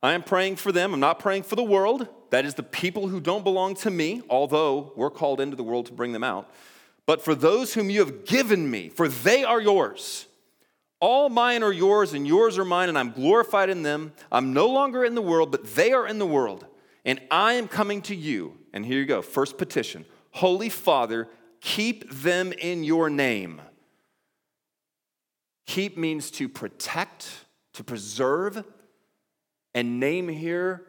I 0.03 0.15
am 0.15 0.25
praying 0.25 0.57
for 0.57 0.73
them. 0.73 0.93
I'm 0.93 0.99
not 0.99 1.21
praying 1.21 1.45
for 1.45 1.55
the 1.55 1.63
world. 1.63 2.09
That 2.31 2.45
is 2.45 2.55
the 2.55 2.65
people 2.65 3.07
who 3.07 3.21
don't 3.21 3.45
belong 3.45 3.77
to 3.77 3.91
me, 3.91 4.23
although 4.29 4.93
we're 4.97 5.11
called 5.11 5.41
into 5.41 5.55
the 5.55 5.63
world 5.63 5.87
to 5.87 5.93
bring 5.93 6.11
them 6.11 6.25
out. 6.25 6.51
But 7.07 7.23
for 7.23 7.35
those 7.35 7.75
whom 7.75 7.89
you 7.89 8.01
have 8.01 8.25
given 8.25 8.69
me, 8.69 8.89
for 8.89 9.09
they 9.09 9.45
are 9.45 9.61
yours. 9.61 10.27
All 11.01 11.29
mine 11.29 11.63
are 11.63 11.73
yours, 11.73 12.15
and 12.15 12.27
yours 12.27 12.59
are 12.59 12.65
mine, 12.65 12.89
and 12.89 12.99
I'm 12.99 13.13
glorified 13.13 13.71
in 13.71 13.83
them. 13.83 14.13
I'm 14.33 14.53
no 14.53 14.67
longer 14.67 15.05
in 15.05 15.15
the 15.15 15.23
world, 15.23 15.53
but 15.53 15.75
they 15.75 15.93
are 15.93 16.07
in 16.07 16.19
the 16.19 16.27
world, 16.27 16.67
and 17.05 17.21
I 17.31 17.55
am 17.55 17.69
coming 17.69 18.03
to 18.03 18.15
you. 18.15 18.59
And 18.73 18.85
here 18.85 18.99
you 18.99 19.07
go 19.07 19.23
first 19.23 19.57
petition 19.57 20.05
Holy 20.33 20.69
Father, 20.69 21.29
keep 21.61 22.11
them 22.11 22.53
in 22.53 22.83
your 22.83 23.09
name. 23.09 23.61
Keep 25.67 25.97
means 25.97 26.31
to 26.33 26.49
protect, 26.49 27.45
to 27.75 27.85
preserve, 27.85 28.65
and 29.75 30.01
name 30.01 30.29
here, 30.29 30.85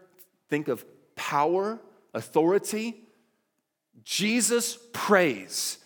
think 0.50 0.68
of 0.68 0.86
power, 1.16 1.80
authority. 2.14 2.96
Jesus 4.04 4.78
prays 4.94 5.80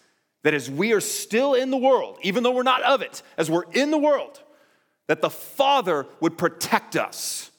that 0.44 0.54
as 0.54 0.70
we 0.70 0.94
are 0.94 1.02
still 1.02 1.54
in 1.54 1.72
the 1.72 1.78
world, 1.78 2.18
even 2.22 2.44
though 2.44 2.52
we're 2.52 2.64
not 2.64 2.82
of 2.84 3.02
it, 3.02 3.22
as 3.38 3.50
we're 3.50 3.70
in 3.74 3.92
the 3.92 3.98
world, 3.98 4.42
that 5.08 5.22
the 5.22 5.30
Father 5.30 6.08
would 6.20 6.38
protect 6.38 6.96
us. 6.96 7.52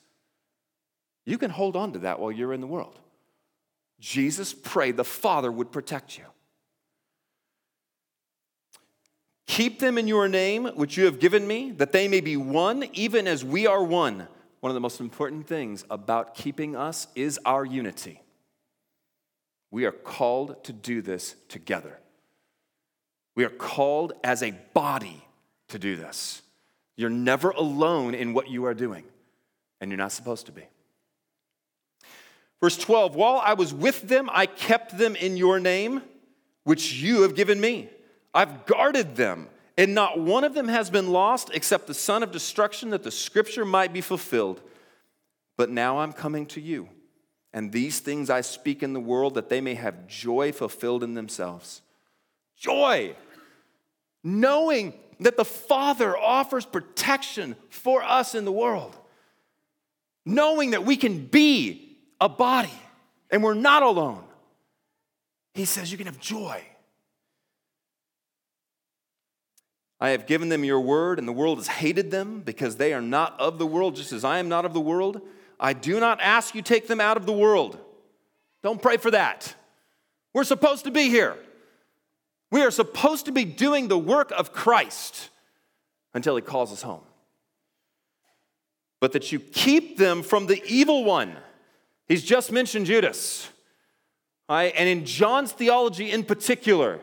You 1.24 1.38
can 1.38 1.50
hold 1.50 1.76
on 1.76 1.92
to 1.92 2.00
that 2.00 2.18
while 2.18 2.32
you're 2.32 2.52
in 2.52 2.60
the 2.60 2.66
world. 2.66 2.98
Jesus 4.00 4.52
prayed 4.52 4.96
the 4.96 5.04
Father 5.04 5.52
would 5.52 5.70
protect 5.70 6.18
you. 6.18 6.24
Keep 9.46 9.80
them 9.80 9.98
in 9.98 10.08
your 10.08 10.28
name, 10.28 10.64
which 10.64 10.96
you 10.96 11.04
have 11.04 11.20
given 11.20 11.46
me, 11.46 11.70
that 11.72 11.92
they 11.92 12.08
may 12.08 12.20
be 12.20 12.36
one, 12.36 12.84
even 12.94 13.28
as 13.28 13.44
we 13.44 13.66
are 13.66 13.84
one. 13.84 14.26
One 14.60 14.70
of 14.70 14.74
the 14.74 14.80
most 14.80 15.00
important 15.00 15.46
things 15.46 15.84
about 15.90 16.34
keeping 16.34 16.74
us 16.74 17.06
is 17.14 17.38
our 17.44 17.64
unity. 17.64 18.22
We 19.70 19.84
are 19.84 19.92
called 19.92 20.64
to 20.64 20.72
do 20.72 21.02
this 21.02 21.36
together. 21.48 21.98
We 23.34 23.44
are 23.44 23.50
called 23.50 24.12
as 24.22 24.42
a 24.42 24.50
body 24.74 25.24
to 25.68 25.78
do 25.78 25.96
this. 25.96 26.42
You're 26.96 27.10
never 27.10 27.50
alone 27.50 28.14
in 28.14 28.34
what 28.34 28.48
you 28.48 28.66
are 28.66 28.74
doing, 28.74 29.04
and 29.80 29.90
you're 29.90 29.98
not 29.98 30.12
supposed 30.12 30.46
to 30.46 30.52
be. 30.52 30.64
Verse 32.60 32.76
12 32.76 33.16
While 33.16 33.42
I 33.44 33.54
was 33.54 33.74
with 33.74 34.08
them, 34.08 34.30
I 34.32 34.46
kept 34.46 34.96
them 34.96 35.16
in 35.16 35.36
your 35.36 35.58
name, 35.58 36.02
which 36.64 36.94
you 36.94 37.22
have 37.22 37.34
given 37.34 37.60
me. 37.60 37.88
I've 38.34 38.66
guarded 38.66 39.16
them, 39.16 39.48
and 39.76 39.94
not 39.94 40.20
one 40.20 40.44
of 40.44 40.54
them 40.54 40.68
has 40.68 40.90
been 40.90 41.10
lost 41.10 41.50
except 41.52 41.86
the 41.86 41.94
son 41.94 42.22
of 42.22 42.30
destruction, 42.30 42.90
that 42.90 43.02
the 43.02 43.10
scripture 43.10 43.64
might 43.64 43.92
be 43.92 44.00
fulfilled. 44.00 44.60
But 45.56 45.70
now 45.70 45.98
I'm 45.98 46.12
coming 46.12 46.46
to 46.46 46.60
you, 46.60 46.88
and 47.52 47.72
these 47.72 48.00
things 48.00 48.30
I 48.30 48.42
speak 48.42 48.82
in 48.82 48.92
the 48.92 49.00
world 49.00 49.34
that 49.34 49.48
they 49.48 49.60
may 49.60 49.74
have 49.74 50.06
joy 50.06 50.52
fulfilled 50.52 51.02
in 51.02 51.14
themselves. 51.14 51.82
Joy. 52.62 53.16
Knowing 54.22 54.94
that 55.18 55.36
the 55.36 55.44
Father 55.44 56.16
offers 56.16 56.64
protection 56.64 57.56
for 57.70 58.04
us 58.04 58.36
in 58.36 58.44
the 58.44 58.52
world. 58.52 58.96
Knowing 60.24 60.70
that 60.70 60.84
we 60.84 60.96
can 60.96 61.26
be 61.26 61.98
a 62.20 62.28
body 62.28 62.70
and 63.32 63.42
we're 63.42 63.54
not 63.54 63.82
alone. 63.82 64.22
He 65.54 65.64
says 65.64 65.90
you 65.90 65.98
can 65.98 66.06
have 66.06 66.20
joy. 66.20 66.62
I 70.00 70.10
have 70.10 70.26
given 70.26 70.48
them 70.48 70.64
your 70.64 70.80
word, 70.80 71.18
and 71.18 71.28
the 71.28 71.32
world 71.32 71.58
has 71.58 71.68
hated 71.68 72.10
them 72.10 72.40
because 72.40 72.76
they 72.76 72.92
are 72.92 73.00
not 73.00 73.38
of 73.40 73.58
the 73.58 73.66
world, 73.66 73.96
just 73.96 74.12
as 74.12 74.24
I 74.24 74.38
am 74.38 74.48
not 74.48 74.64
of 74.64 74.72
the 74.72 74.80
world. 74.80 75.20
I 75.60 75.72
do 75.72 76.00
not 76.00 76.20
ask 76.20 76.54
you 76.54 76.62
take 76.62 76.88
them 76.88 77.00
out 77.00 77.16
of 77.16 77.26
the 77.26 77.32
world. 77.32 77.78
Don't 78.62 78.82
pray 78.82 78.96
for 78.96 79.10
that. 79.10 79.54
We're 80.32 80.44
supposed 80.44 80.84
to 80.84 80.90
be 80.90 81.08
here. 81.08 81.36
We 82.52 82.60
are 82.60 82.70
supposed 82.70 83.24
to 83.24 83.32
be 83.32 83.46
doing 83.46 83.88
the 83.88 83.98
work 83.98 84.30
of 84.30 84.52
Christ 84.52 85.30
until 86.12 86.36
he 86.36 86.42
calls 86.42 86.70
us 86.70 86.82
home. 86.82 87.00
But 89.00 89.12
that 89.12 89.32
you 89.32 89.40
keep 89.40 89.96
them 89.96 90.22
from 90.22 90.46
the 90.46 90.62
evil 90.66 91.02
one. 91.02 91.34
He's 92.06 92.22
just 92.22 92.52
mentioned 92.52 92.84
Judas. 92.84 93.48
Right? 94.50 94.74
And 94.76 94.86
in 94.86 95.06
John's 95.06 95.52
theology 95.52 96.10
in 96.10 96.24
particular, 96.24 97.00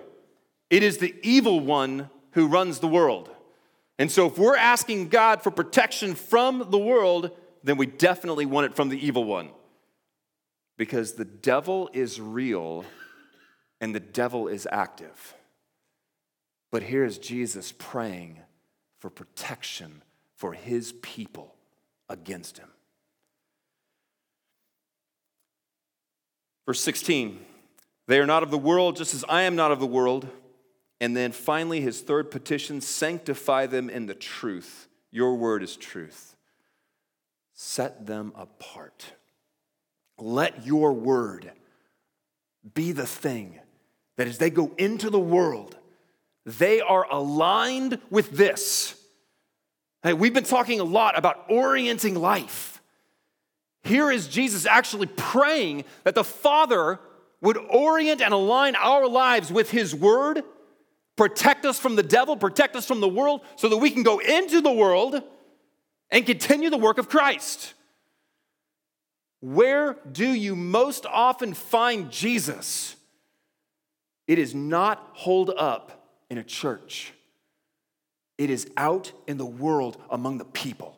it 0.70 0.84
is 0.84 1.00
the 1.00 1.16
evil 1.24 1.60
one 1.60 2.12
who 2.34 2.48
runs 2.48 2.78
the 2.78 2.88
world. 2.88 3.32
And 3.98 4.12
so 4.12 4.28
if 4.28 4.38
we're 4.38 4.56
asking 4.56 5.10
God 5.10 5.42
for 5.42 5.50
protection 5.50 6.14
from 6.14 6.70
the 6.70 6.78
world, 6.78 7.32
then 7.64 7.76
we 7.76 7.88
definitely 7.88 8.46
want 8.46 8.68
it 8.68 8.76
from 8.76 8.90
the 8.90 9.04
evil 9.04 9.24
one. 9.24 9.50
Because 10.78 11.14
the 11.14 11.26
devil 11.26 11.90
is 11.92 12.22
real 12.22 12.86
and 13.82 13.96
the 13.96 14.00
devil 14.00 14.48
is 14.48 14.68
active. 14.72 15.34
But 16.72 16.84
here 16.84 17.04
is 17.04 17.18
Jesus 17.18 17.74
praying 17.78 18.40
for 19.00 19.10
protection 19.10 20.04
for 20.36 20.54
his 20.54 20.94
people 21.02 21.56
against 22.08 22.58
him. 22.58 22.70
Verse 26.66 26.82
16, 26.82 27.40
they 28.08 28.20
are 28.20 28.28
not 28.28 28.44
of 28.44 28.52
the 28.52 28.58
world, 28.58 28.96
just 28.96 29.14
as 29.14 29.26
I 29.28 29.44
am 29.44 29.56
not 29.56 29.72
of 29.72 29.80
the 29.80 29.88
world. 29.88 30.28
And 31.02 31.16
then 31.16 31.32
finally, 31.32 31.82
his 31.82 32.02
third 32.02 32.30
petition 32.30 32.82
sanctify 32.82 33.66
them 33.66 33.90
in 33.90 34.06
the 34.06 34.14
truth. 34.14 34.88
Your 35.12 35.36
word 35.36 35.64
is 35.64 35.76
truth. 35.76 36.36
Set 37.54 38.06
them 38.06 38.32
apart. 38.36 39.14
Let 40.20 40.66
your 40.66 40.94
word 40.94 41.52
be 42.74 42.92
the 42.92 43.08
thing 43.08 43.60
that 44.18 44.28
as 44.28 44.38
they 44.38 44.50
go 44.50 44.72
into 44.78 45.10
the 45.10 45.20
world, 45.20 45.79
they 46.46 46.82
are 46.82 47.06
aligned 47.10 48.00
with 48.10 48.32
this. 48.32 48.96
Hey, 50.04 50.14
we've 50.14 50.34
been 50.34 50.44
talking 50.44 50.80
a 50.80 50.86
lot 50.86 51.18
about 51.18 51.46
orienting 51.50 52.16
life. 52.16 52.82
Here 53.84 54.12
is 54.12 54.28
Jesus 54.28 54.66
actually 54.66 55.08
praying 55.08 55.86
that 56.04 56.16
the 56.16 56.24
Father 56.24 57.00
would 57.42 57.58
orient 57.58 58.22
and 58.22 58.34
align 58.34 58.76
our 58.76 59.08
lives 59.08 59.52
with 59.52 59.72
His 59.72 59.96
Word, 59.96 60.44
protect 61.16 61.66
us 61.66 61.80
from 61.80 61.96
the 61.96 62.04
devil, 62.04 62.36
protect 62.38 62.76
us 62.76 62.86
from 62.86 63.00
the 63.00 63.10
world, 63.10 63.42
so 63.56 63.70
that 63.70 63.78
we 63.78 63.90
can 63.90 64.04
go 64.04 64.20
into 64.20 64.62
the 64.62 64.72
world 64.72 65.22
and 66.12 66.26
continue 66.26 66.70
the 66.70 66.78
work 66.78 66.98
of 66.98 67.10
Christ. 67.10 67.74
Where 69.42 69.98
do 70.12 70.28
you 70.28 70.56
most 70.56 71.06
often 71.06 71.54
find 71.54 72.12
Jesus? 72.12 72.96
It 74.28 74.38
is 74.38 74.54
not 74.54 75.12
holed 75.14 75.52
up 75.56 75.99
in 76.30 76.38
a 76.38 76.44
church, 76.44 77.14
it 78.38 78.50
is 78.50 78.70
out 78.78 79.12
in 79.28 79.38
the 79.38 79.46
world 79.46 79.98
among 80.10 80.38
the 80.38 80.46
people. 80.46 80.96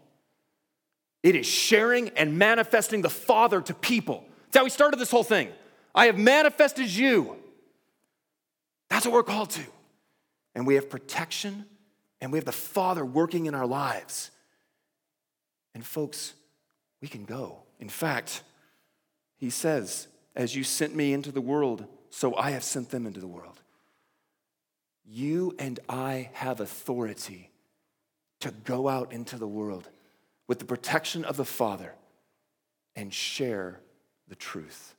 It 1.23 1.35
is 1.35 1.45
sharing 1.45 2.09
and 2.09 2.37
manifesting 2.37 3.01
the 3.01 3.09
Father 3.09 3.61
to 3.61 3.73
people. 3.73 4.25
That's 4.45 4.57
how 4.57 4.63
we 4.63 4.69
started 4.69 4.99
this 4.99 5.11
whole 5.11 5.23
thing. 5.23 5.49
I 5.93 6.05
have 6.07 6.17
manifested 6.17 6.89
you. 6.89 7.35
That's 8.89 9.05
what 9.05 9.13
we're 9.13 9.23
called 9.23 9.51
to. 9.51 9.63
And 10.55 10.67
we 10.67 10.75
have 10.75 10.89
protection 10.89 11.65
and 12.19 12.31
we 12.31 12.37
have 12.37 12.45
the 12.45 12.51
Father 12.51 13.05
working 13.05 13.45
in 13.45 13.55
our 13.55 13.65
lives. 13.65 14.31
And 15.73 15.85
folks, 15.85 16.33
we 17.01 17.07
can 17.07 17.25
go. 17.25 17.63
In 17.79 17.89
fact, 17.89 18.43
he 19.37 19.49
says, 19.49 20.07
As 20.35 20.55
you 20.55 20.63
sent 20.63 20.95
me 20.95 21.13
into 21.13 21.31
the 21.31 21.41
world, 21.41 21.85
so 22.09 22.35
I 22.35 22.51
have 22.51 22.63
sent 22.63 22.89
them 22.89 23.07
into 23.07 23.19
the 23.19 23.27
world. 23.27 23.61
You 25.05 25.55
and 25.59 25.79
I 25.89 26.29
have 26.33 26.59
authority 26.59 27.51
to 28.41 28.51
go 28.51 28.87
out 28.87 29.11
into 29.11 29.37
the 29.37 29.47
world 29.47 29.87
with 30.47 30.59
the 30.59 30.65
protection 30.65 31.23
of 31.25 31.37
the 31.37 31.45
Father 31.45 31.93
and 32.95 33.13
share 33.13 33.79
the 34.27 34.35
truth 34.35 34.95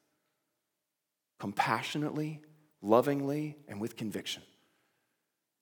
compassionately, 1.39 2.41
lovingly, 2.83 3.57
and 3.67 3.81
with 3.81 3.97
conviction. 3.97 4.43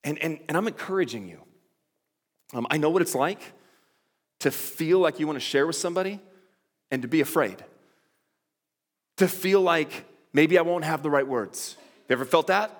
And, 0.04 0.18
and, 0.18 0.38
and 0.46 0.56
I'm 0.56 0.66
encouraging 0.66 1.26
you. 1.26 1.40
Um, 2.52 2.66
I 2.70 2.76
know 2.76 2.90
what 2.90 3.00
it's 3.00 3.14
like 3.14 3.40
to 4.40 4.50
feel 4.50 4.98
like 4.98 5.20
you 5.20 5.26
want 5.26 5.36
to 5.36 5.44
share 5.44 5.66
with 5.66 5.76
somebody 5.76 6.20
and 6.90 7.02
to 7.02 7.08
be 7.08 7.20
afraid. 7.20 7.64
To 9.18 9.28
feel 9.28 9.60
like 9.60 10.04
maybe 10.32 10.58
I 10.58 10.62
won't 10.62 10.84
have 10.84 11.02
the 11.02 11.10
right 11.10 11.26
words. 11.26 11.76
You 12.08 12.12
ever 12.12 12.24
felt 12.24 12.48
that? 12.48 12.79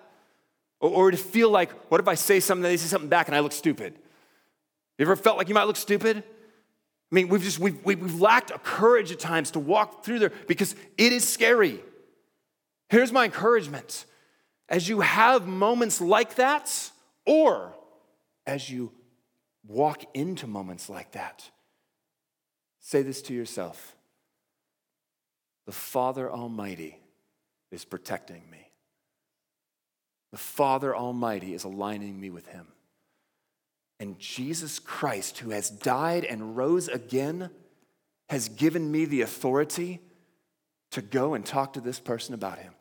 Or, 0.80 0.90
or 0.90 1.10
to 1.10 1.16
feel 1.16 1.50
like, 1.50 1.70
what 1.90 2.00
if 2.00 2.08
I 2.08 2.14
say 2.14 2.40
something, 2.40 2.62
they 2.62 2.76
say 2.76 2.86
something 2.86 3.08
back 3.08 3.28
and 3.28 3.36
I 3.36 3.40
look 3.40 3.52
stupid? 3.52 3.94
You 4.98 5.04
ever 5.06 5.16
felt 5.16 5.38
like 5.38 5.48
you 5.48 5.54
might 5.54 5.64
look 5.64 5.76
stupid? 5.76 6.18
I 6.18 7.14
mean, 7.14 7.28
we've 7.28 7.42
just, 7.42 7.58
we've, 7.58 7.82
we've 7.84 8.20
lacked 8.20 8.50
a 8.50 8.58
courage 8.58 9.10
at 9.10 9.18
times 9.18 9.50
to 9.52 9.58
walk 9.58 10.04
through 10.04 10.20
there 10.20 10.32
because 10.46 10.74
it 10.96 11.12
is 11.12 11.28
scary. 11.28 11.80
Here's 12.88 13.12
my 13.12 13.24
encouragement. 13.24 14.04
As 14.68 14.88
you 14.88 15.00
have 15.00 15.46
moments 15.46 16.00
like 16.00 16.36
that, 16.36 16.90
or 17.26 17.74
as 18.46 18.70
you 18.70 18.92
walk 19.66 20.04
into 20.14 20.46
moments 20.46 20.88
like 20.88 21.12
that, 21.12 21.50
say 22.78 23.02
this 23.02 23.22
to 23.22 23.34
yourself 23.34 23.96
The 25.66 25.72
Father 25.72 26.30
Almighty 26.30 26.98
is 27.72 27.84
protecting 27.84 28.42
me. 28.50 28.69
The 30.32 30.38
Father 30.38 30.94
Almighty 30.94 31.54
is 31.54 31.64
aligning 31.64 32.20
me 32.20 32.30
with 32.30 32.46
Him. 32.46 32.66
And 33.98 34.18
Jesus 34.18 34.78
Christ, 34.78 35.38
who 35.38 35.50
has 35.50 35.70
died 35.70 36.24
and 36.24 36.56
rose 36.56 36.88
again, 36.88 37.50
has 38.28 38.48
given 38.48 38.90
me 38.90 39.04
the 39.04 39.22
authority 39.22 40.00
to 40.92 41.02
go 41.02 41.34
and 41.34 41.44
talk 41.44 41.74
to 41.74 41.80
this 41.80 42.00
person 42.00 42.34
about 42.34 42.58
Him. 42.58 42.72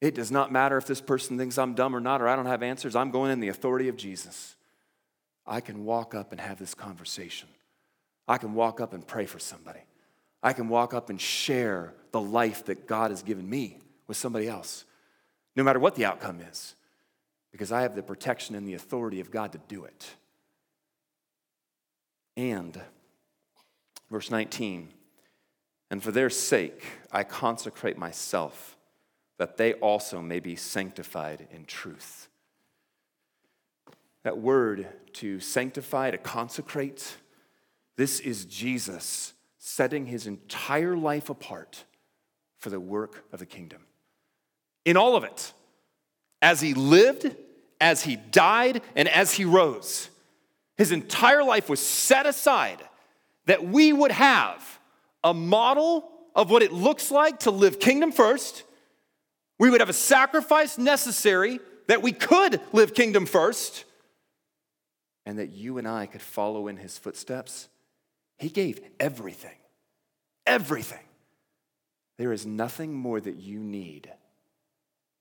It 0.00 0.14
does 0.16 0.32
not 0.32 0.50
matter 0.50 0.76
if 0.76 0.86
this 0.86 1.00
person 1.00 1.38
thinks 1.38 1.58
I'm 1.58 1.74
dumb 1.74 1.94
or 1.94 2.00
not, 2.00 2.20
or 2.20 2.28
I 2.28 2.34
don't 2.34 2.46
have 2.46 2.62
answers. 2.62 2.96
I'm 2.96 3.12
going 3.12 3.30
in 3.30 3.40
the 3.40 3.48
authority 3.48 3.88
of 3.88 3.96
Jesus. 3.96 4.56
I 5.46 5.60
can 5.60 5.84
walk 5.84 6.14
up 6.14 6.32
and 6.32 6.40
have 6.40 6.58
this 6.58 6.74
conversation. 6.74 7.48
I 8.26 8.38
can 8.38 8.54
walk 8.54 8.80
up 8.80 8.94
and 8.94 9.06
pray 9.06 9.26
for 9.26 9.38
somebody. 9.38 9.80
I 10.42 10.52
can 10.52 10.68
walk 10.68 10.92
up 10.92 11.08
and 11.08 11.20
share 11.20 11.94
the 12.10 12.20
life 12.20 12.64
that 12.66 12.86
God 12.88 13.10
has 13.12 13.22
given 13.22 13.48
me 13.48 13.78
with 14.08 14.16
somebody 14.16 14.48
else, 14.48 14.84
no 15.56 15.62
matter 15.62 15.78
what 15.78 15.94
the 15.94 16.04
outcome 16.04 16.40
is, 16.40 16.74
because 17.50 17.70
I 17.72 17.82
have 17.82 17.94
the 17.94 18.02
protection 18.02 18.54
and 18.54 18.66
the 18.66 18.74
authority 18.74 19.20
of 19.20 19.30
God 19.30 19.52
to 19.52 19.60
do 19.68 19.84
it. 19.84 20.10
And, 22.36 22.80
verse 24.10 24.30
19, 24.30 24.88
and 25.90 26.02
for 26.02 26.10
their 26.10 26.30
sake 26.30 26.82
I 27.12 27.24
consecrate 27.24 27.98
myself, 27.98 28.78
that 29.38 29.58
they 29.58 29.74
also 29.74 30.22
may 30.22 30.40
be 30.40 30.56
sanctified 30.56 31.46
in 31.50 31.66
truth. 31.66 32.28
That 34.22 34.38
word 34.38 34.88
to 35.14 35.40
sanctify, 35.40 36.12
to 36.12 36.18
consecrate, 36.18 37.16
this 37.96 38.20
is 38.20 38.44
Jesus 38.46 39.34
setting 39.58 40.06
his 40.06 40.26
entire 40.26 40.96
life 40.96 41.28
apart 41.28 41.84
for 42.58 42.70
the 42.70 42.80
work 42.80 43.24
of 43.32 43.40
the 43.40 43.46
kingdom. 43.46 43.82
In 44.84 44.96
all 44.96 45.16
of 45.16 45.24
it, 45.24 45.52
as 46.40 46.60
he 46.60 46.74
lived, 46.74 47.34
as 47.80 48.02
he 48.02 48.16
died, 48.16 48.82
and 48.96 49.08
as 49.08 49.32
he 49.32 49.44
rose, 49.44 50.08
his 50.76 50.92
entire 50.92 51.44
life 51.44 51.68
was 51.68 51.80
set 51.80 52.26
aside 52.26 52.82
that 53.46 53.64
we 53.64 53.92
would 53.92 54.10
have 54.10 54.80
a 55.22 55.34
model 55.34 56.10
of 56.34 56.50
what 56.50 56.62
it 56.62 56.72
looks 56.72 57.10
like 57.10 57.40
to 57.40 57.50
live 57.50 57.78
kingdom 57.78 58.10
first. 58.10 58.64
We 59.58 59.70
would 59.70 59.80
have 59.80 59.90
a 59.90 59.94
sacrifice 59.94 60.78
necessary 60.78 61.60
that 61.86 62.02
we 62.02 62.12
could 62.12 62.60
live 62.72 62.94
kingdom 62.94 63.26
first 63.26 63.84
and 65.24 65.38
that 65.38 65.50
you 65.50 65.78
and 65.78 65.86
I 65.86 66.06
could 66.06 66.22
follow 66.22 66.68
in 66.68 66.76
his 66.76 66.98
footsteps, 66.98 67.68
he 68.38 68.48
gave 68.48 68.80
everything. 68.98 69.56
Everything. 70.46 71.04
There 72.18 72.32
is 72.32 72.44
nothing 72.44 72.92
more 72.92 73.20
that 73.20 73.36
you 73.36 73.60
need 73.60 74.10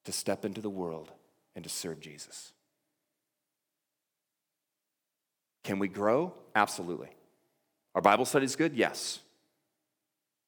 to 0.06 0.12
step 0.12 0.46
into 0.46 0.62
the 0.62 0.70
world 0.70 1.12
and 1.56 1.64
to 1.64 1.70
serve 1.70 2.00
Jesus. 2.00 2.54
Can 5.64 5.80
we 5.80 5.88
grow? 5.88 6.34
Absolutely. 6.56 7.10
Our 7.94 8.02
Bible 8.02 8.26
study 8.26 8.46
is 8.46 8.56
good? 8.56 8.74
Yes. 8.76 9.20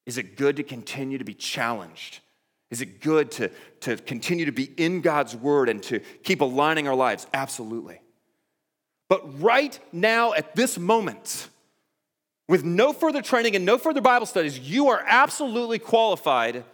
Is 0.06 0.18
it 0.18 0.36
good 0.36 0.56
to 0.56 0.62
continue 0.62 1.18
to 1.18 1.24
be 1.24 1.34
challenged? 1.34 2.20
Is 2.70 2.80
it 2.80 3.00
good 3.00 3.30
to, 3.32 3.50
to 3.80 3.96
continue 3.96 4.46
to 4.46 4.52
be 4.52 4.64
in 4.76 5.00
God's 5.00 5.36
word 5.36 5.68
and 5.68 5.82
to 5.84 6.00
keep 6.24 6.40
aligning 6.40 6.88
our 6.88 6.94
lives? 6.94 7.26
Absolutely. 7.32 8.00
But 9.08 9.40
right 9.40 9.78
now, 9.92 10.32
at 10.32 10.56
this 10.56 10.78
moment, 10.78 11.48
with 12.48 12.64
no 12.64 12.92
further 12.92 13.22
training 13.22 13.54
and 13.54 13.64
no 13.64 13.78
further 13.78 14.00
Bible 14.00 14.26
studies, 14.26 14.58
you 14.58 14.88
are 14.88 15.02
absolutely 15.06 15.78
qualified 15.78 16.64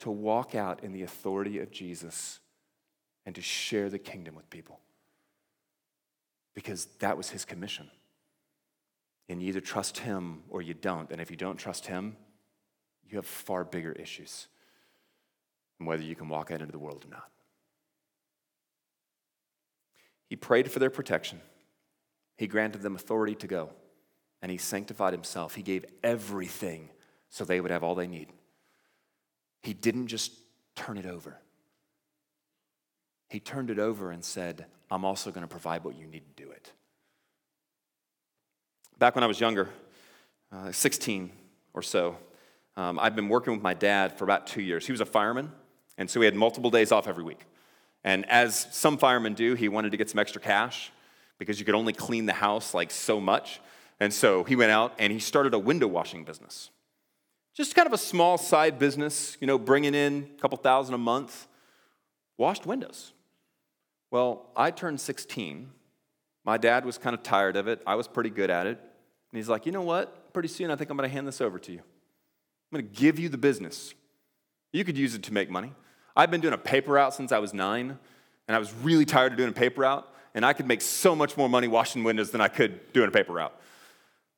to 0.00 0.10
walk 0.10 0.54
out 0.54 0.82
in 0.82 0.92
the 0.92 1.02
authority 1.02 1.58
of 1.58 1.70
Jesus 1.70 2.40
and 3.26 3.34
to 3.34 3.42
share 3.42 3.90
the 3.90 3.98
kingdom 3.98 4.34
with 4.34 4.48
people. 4.50 4.80
Because 6.54 6.86
that 7.00 7.16
was 7.16 7.30
his 7.30 7.44
commission. 7.44 7.90
And 9.28 9.42
you 9.42 9.48
either 9.48 9.60
trust 9.60 9.98
him 9.98 10.42
or 10.48 10.62
you 10.62 10.74
don't. 10.74 11.10
And 11.10 11.20
if 11.20 11.30
you 11.30 11.36
don't 11.36 11.56
trust 11.56 11.86
him, 11.86 12.16
you 13.08 13.16
have 13.16 13.26
far 13.26 13.64
bigger 13.64 13.92
issues 13.92 14.48
and 15.78 15.86
whether 15.86 16.02
you 16.02 16.14
can 16.14 16.28
walk 16.28 16.50
out 16.50 16.60
into 16.60 16.72
the 16.72 16.78
world 16.78 17.04
or 17.06 17.10
not. 17.10 17.30
He 20.28 20.36
prayed 20.36 20.70
for 20.70 20.78
their 20.78 20.90
protection. 20.90 21.40
He 22.36 22.46
granted 22.46 22.82
them 22.82 22.94
authority 22.94 23.34
to 23.36 23.46
go. 23.46 23.70
And 24.42 24.52
he 24.52 24.58
sanctified 24.58 25.12
himself. 25.12 25.54
He 25.54 25.62
gave 25.62 25.84
everything 26.02 26.90
so 27.28 27.44
they 27.44 27.60
would 27.60 27.70
have 27.70 27.82
all 27.82 27.94
they 27.94 28.06
need. 28.06 28.28
He 29.68 29.74
didn't 29.74 30.06
just 30.06 30.32
turn 30.76 30.96
it 30.96 31.04
over, 31.04 31.36
he 33.28 33.38
turned 33.38 33.68
it 33.68 33.78
over 33.78 34.10
and 34.10 34.24
said, 34.24 34.64
I'm 34.90 35.04
also 35.04 35.30
going 35.30 35.42
to 35.42 35.46
provide 35.46 35.84
what 35.84 35.94
you 35.94 36.06
need 36.06 36.22
to 36.24 36.42
do 36.42 36.50
it. 36.50 36.72
Back 38.98 39.14
when 39.14 39.22
I 39.22 39.26
was 39.26 39.38
younger, 39.38 39.68
uh, 40.50 40.72
16 40.72 41.30
or 41.74 41.82
so, 41.82 42.16
um, 42.78 42.98
I'd 42.98 43.14
been 43.14 43.28
working 43.28 43.52
with 43.52 43.60
my 43.60 43.74
dad 43.74 44.16
for 44.16 44.24
about 44.24 44.46
two 44.46 44.62
years. 44.62 44.86
He 44.86 44.92
was 44.92 45.02
a 45.02 45.04
fireman, 45.04 45.52
and 45.98 46.08
so 46.08 46.18
he 46.18 46.24
had 46.24 46.34
multiple 46.34 46.70
days 46.70 46.90
off 46.90 47.06
every 47.06 47.24
week. 47.24 47.44
And 48.04 48.26
as 48.30 48.68
some 48.70 48.96
firemen 48.96 49.34
do, 49.34 49.52
he 49.52 49.68
wanted 49.68 49.90
to 49.90 49.98
get 49.98 50.08
some 50.08 50.18
extra 50.18 50.40
cash 50.40 50.90
because 51.36 51.58
you 51.58 51.66
could 51.66 51.74
only 51.74 51.92
clean 51.92 52.24
the 52.24 52.32
house 52.32 52.72
like 52.72 52.90
so 52.90 53.20
much. 53.20 53.60
And 54.00 54.14
so 54.14 54.44
he 54.44 54.56
went 54.56 54.70
out 54.70 54.94
and 54.98 55.12
he 55.12 55.18
started 55.18 55.52
a 55.52 55.58
window 55.58 55.88
washing 55.88 56.24
business. 56.24 56.70
Just 57.58 57.74
kind 57.74 57.88
of 57.88 57.92
a 57.92 57.98
small 57.98 58.38
side 58.38 58.78
business, 58.78 59.36
you 59.40 59.48
know, 59.48 59.58
bringing 59.58 59.92
in 59.92 60.30
a 60.32 60.40
couple 60.40 60.56
thousand 60.58 60.94
a 60.94 60.98
month, 60.98 61.48
washed 62.36 62.66
windows. 62.66 63.12
Well, 64.12 64.46
I 64.56 64.70
turned 64.70 65.00
16. 65.00 65.68
My 66.44 66.56
dad 66.56 66.84
was 66.84 66.98
kind 66.98 67.14
of 67.14 67.24
tired 67.24 67.56
of 67.56 67.66
it. 67.66 67.82
I 67.84 67.96
was 67.96 68.06
pretty 68.06 68.30
good 68.30 68.48
at 68.48 68.68
it. 68.68 68.78
And 68.78 69.36
he's 69.36 69.48
like, 69.48 69.66
you 69.66 69.72
know 69.72 69.82
what? 69.82 70.32
Pretty 70.32 70.48
soon 70.48 70.70
I 70.70 70.76
think 70.76 70.88
I'm 70.88 70.96
going 70.96 71.10
to 71.10 71.12
hand 71.12 71.26
this 71.26 71.40
over 71.40 71.58
to 71.58 71.72
you. 71.72 71.78
I'm 71.80 72.80
going 72.80 72.88
to 72.88 73.00
give 73.00 73.18
you 73.18 73.28
the 73.28 73.36
business. 73.36 73.92
You 74.72 74.84
could 74.84 74.96
use 74.96 75.16
it 75.16 75.24
to 75.24 75.34
make 75.34 75.50
money. 75.50 75.72
I've 76.14 76.30
been 76.30 76.40
doing 76.40 76.54
a 76.54 76.58
paper 76.58 76.92
route 76.92 77.12
since 77.12 77.32
I 77.32 77.40
was 77.40 77.52
nine, 77.52 77.98
and 78.46 78.54
I 78.54 78.60
was 78.60 78.72
really 78.84 79.04
tired 79.04 79.32
of 79.32 79.38
doing 79.38 79.50
a 79.50 79.52
paper 79.52 79.80
route, 79.80 80.08
and 80.32 80.46
I 80.46 80.52
could 80.52 80.68
make 80.68 80.80
so 80.80 81.16
much 81.16 81.36
more 81.36 81.48
money 81.48 81.66
washing 81.66 82.04
windows 82.04 82.30
than 82.30 82.40
I 82.40 82.46
could 82.46 82.92
doing 82.92 83.08
a 83.08 83.10
paper 83.10 83.32
route. 83.32 83.60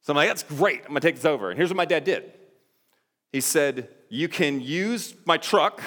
So 0.00 0.14
I'm 0.14 0.16
like, 0.16 0.28
that's 0.28 0.42
great. 0.42 0.80
I'm 0.85 0.88
gonna 0.88 1.00
take 1.00 1.16
this 1.16 1.26
over. 1.26 1.50
And 1.50 1.59
here's 1.59 1.68
what 1.68 1.76
my 1.76 1.85
dad 1.85 2.04
did. 2.04 2.33
He 3.33 3.40
said, 3.40 3.88
You 4.09 4.29
can 4.29 4.61
use 4.61 5.14
my 5.25 5.37
truck, 5.37 5.83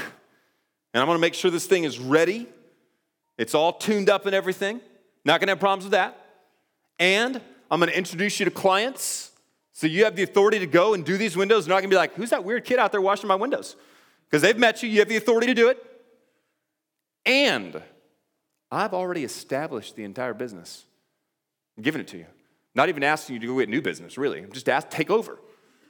and 0.94 1.02
I'm 1.02 1.08
gonna 1.08 1.20
make 1.20 1.34
sure 1.34 1.52
this 1.52 1.66
thing 1.66 1.84
is 1.84 2.00
ready. 2.00 2.48
It's 3.38 3.56
all 3.56 3.74
tuned 3.74 4.10
up 4.10 4.26
and 4.26 4.36
everything. 4.36 4.80
Not 5.26 5.40
gonna 5.40 5.52
have 5.52 5.60
problems 5.60 5.86
with 5.86 5.92
that. 5.92 6.20
And 7.00 7.42
I'm 7.70 7.80
gonna 7.80 7.92
introduce 7.92 8.40
you 8.40 8.46
to 8.46 8.52
clients. 8.52 9.32
So 9.72 9.88
you 9.88 10.04
have 10.04 10.16
the 10.16 10.24
authority 10.24 10.60
to 10.60 10.68
go 10.68 10.94
and 10.94 11.04
do 11.04 11.18
these 11.18 11.36
windows. 11.36 11.66
They're 11.66 11.74
not 11.76 11.82
gonna 11.82 11.90
be 11.90 11.96
like, 11.96 12.14
Who's 12.14 12.30
that 12.30 12.44
weird 12.44 12.66
kid 12.66 12.80
out 12.80 12.92
there 12.92 13.02
washing 13.02 13.28
my 13.28 13.36
windows? 13.36 13.76
because 14.34 14.42
they've 14.42 14.58
met 14.58 14.82
you, 14.82 14.90
you 14.90 14.98
have 14.98 15.08
the 15.08 15.16
authority 15.16 15.46
to 15.46 15.54
do 15.54 15.70
it. 15.70 15.78
And 17.24 17.80
I've 18.72 18.92
already 18.92 19.24
established 19.24 19.96
the 19.96 20.04
entire 20.04 20.34
business, 20.34 20.86
I'm 21.78 21.84
giving 21.84 22.02
it 22.02 22.08
to 22.08 22.18
you. 22.18 22.26
Not 22.74 22.90
even 22.90 23.04
asking 23.04 23.36
you 23.36 23.40
to 23.42 23.46
go 23.46 23.60
get 23.60 23.70
new 23.70 23.84
business, 23.84 24.18
really. 24.18 24.40
I'm 24.40 24.52
just 24.52 24.68
ask, 24.68 24.90
take 24.90 25.12
over. 25.12 25.38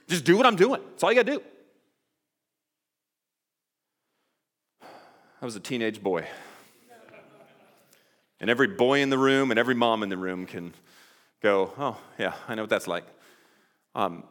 Just 0.07 0.25
do 0.25 0.37
what 0.37 0.45
I'm 0.45 0.55
doing. 0.55 0.81
That's 0.91 1.03
all 1.03 1.11
you 1.11 1.15
got 1.15 1.25
to 1.25 1.37
do. 1.37 1.43
I 5.41 5.45
was 5.45 5.55
a 5.55 5.59
teenage 5.59 6.01
boy. 6.01 6.25
And 8.39 8.49
every 8.49 8.67
boy 8.67 9.01
in 9.01 9.09
the 9.09 9.17
room 9.17 9.51
and 9.51 9.59
every 9.59 9.75
mom 9.75 10.03
in 10.03 10.09
the 10.09 10.17
room 10.17 10.45
can 10.45 10.73
go, 11.41 11.71
oh, 11.77 11.97
yeah, 12.17 12.33
I 12.47 12.55
know 12.55 12.63
what 12.63 12.69
that's 12.69 12.87
like. 12.87 13.05
Um, 13.95 14.23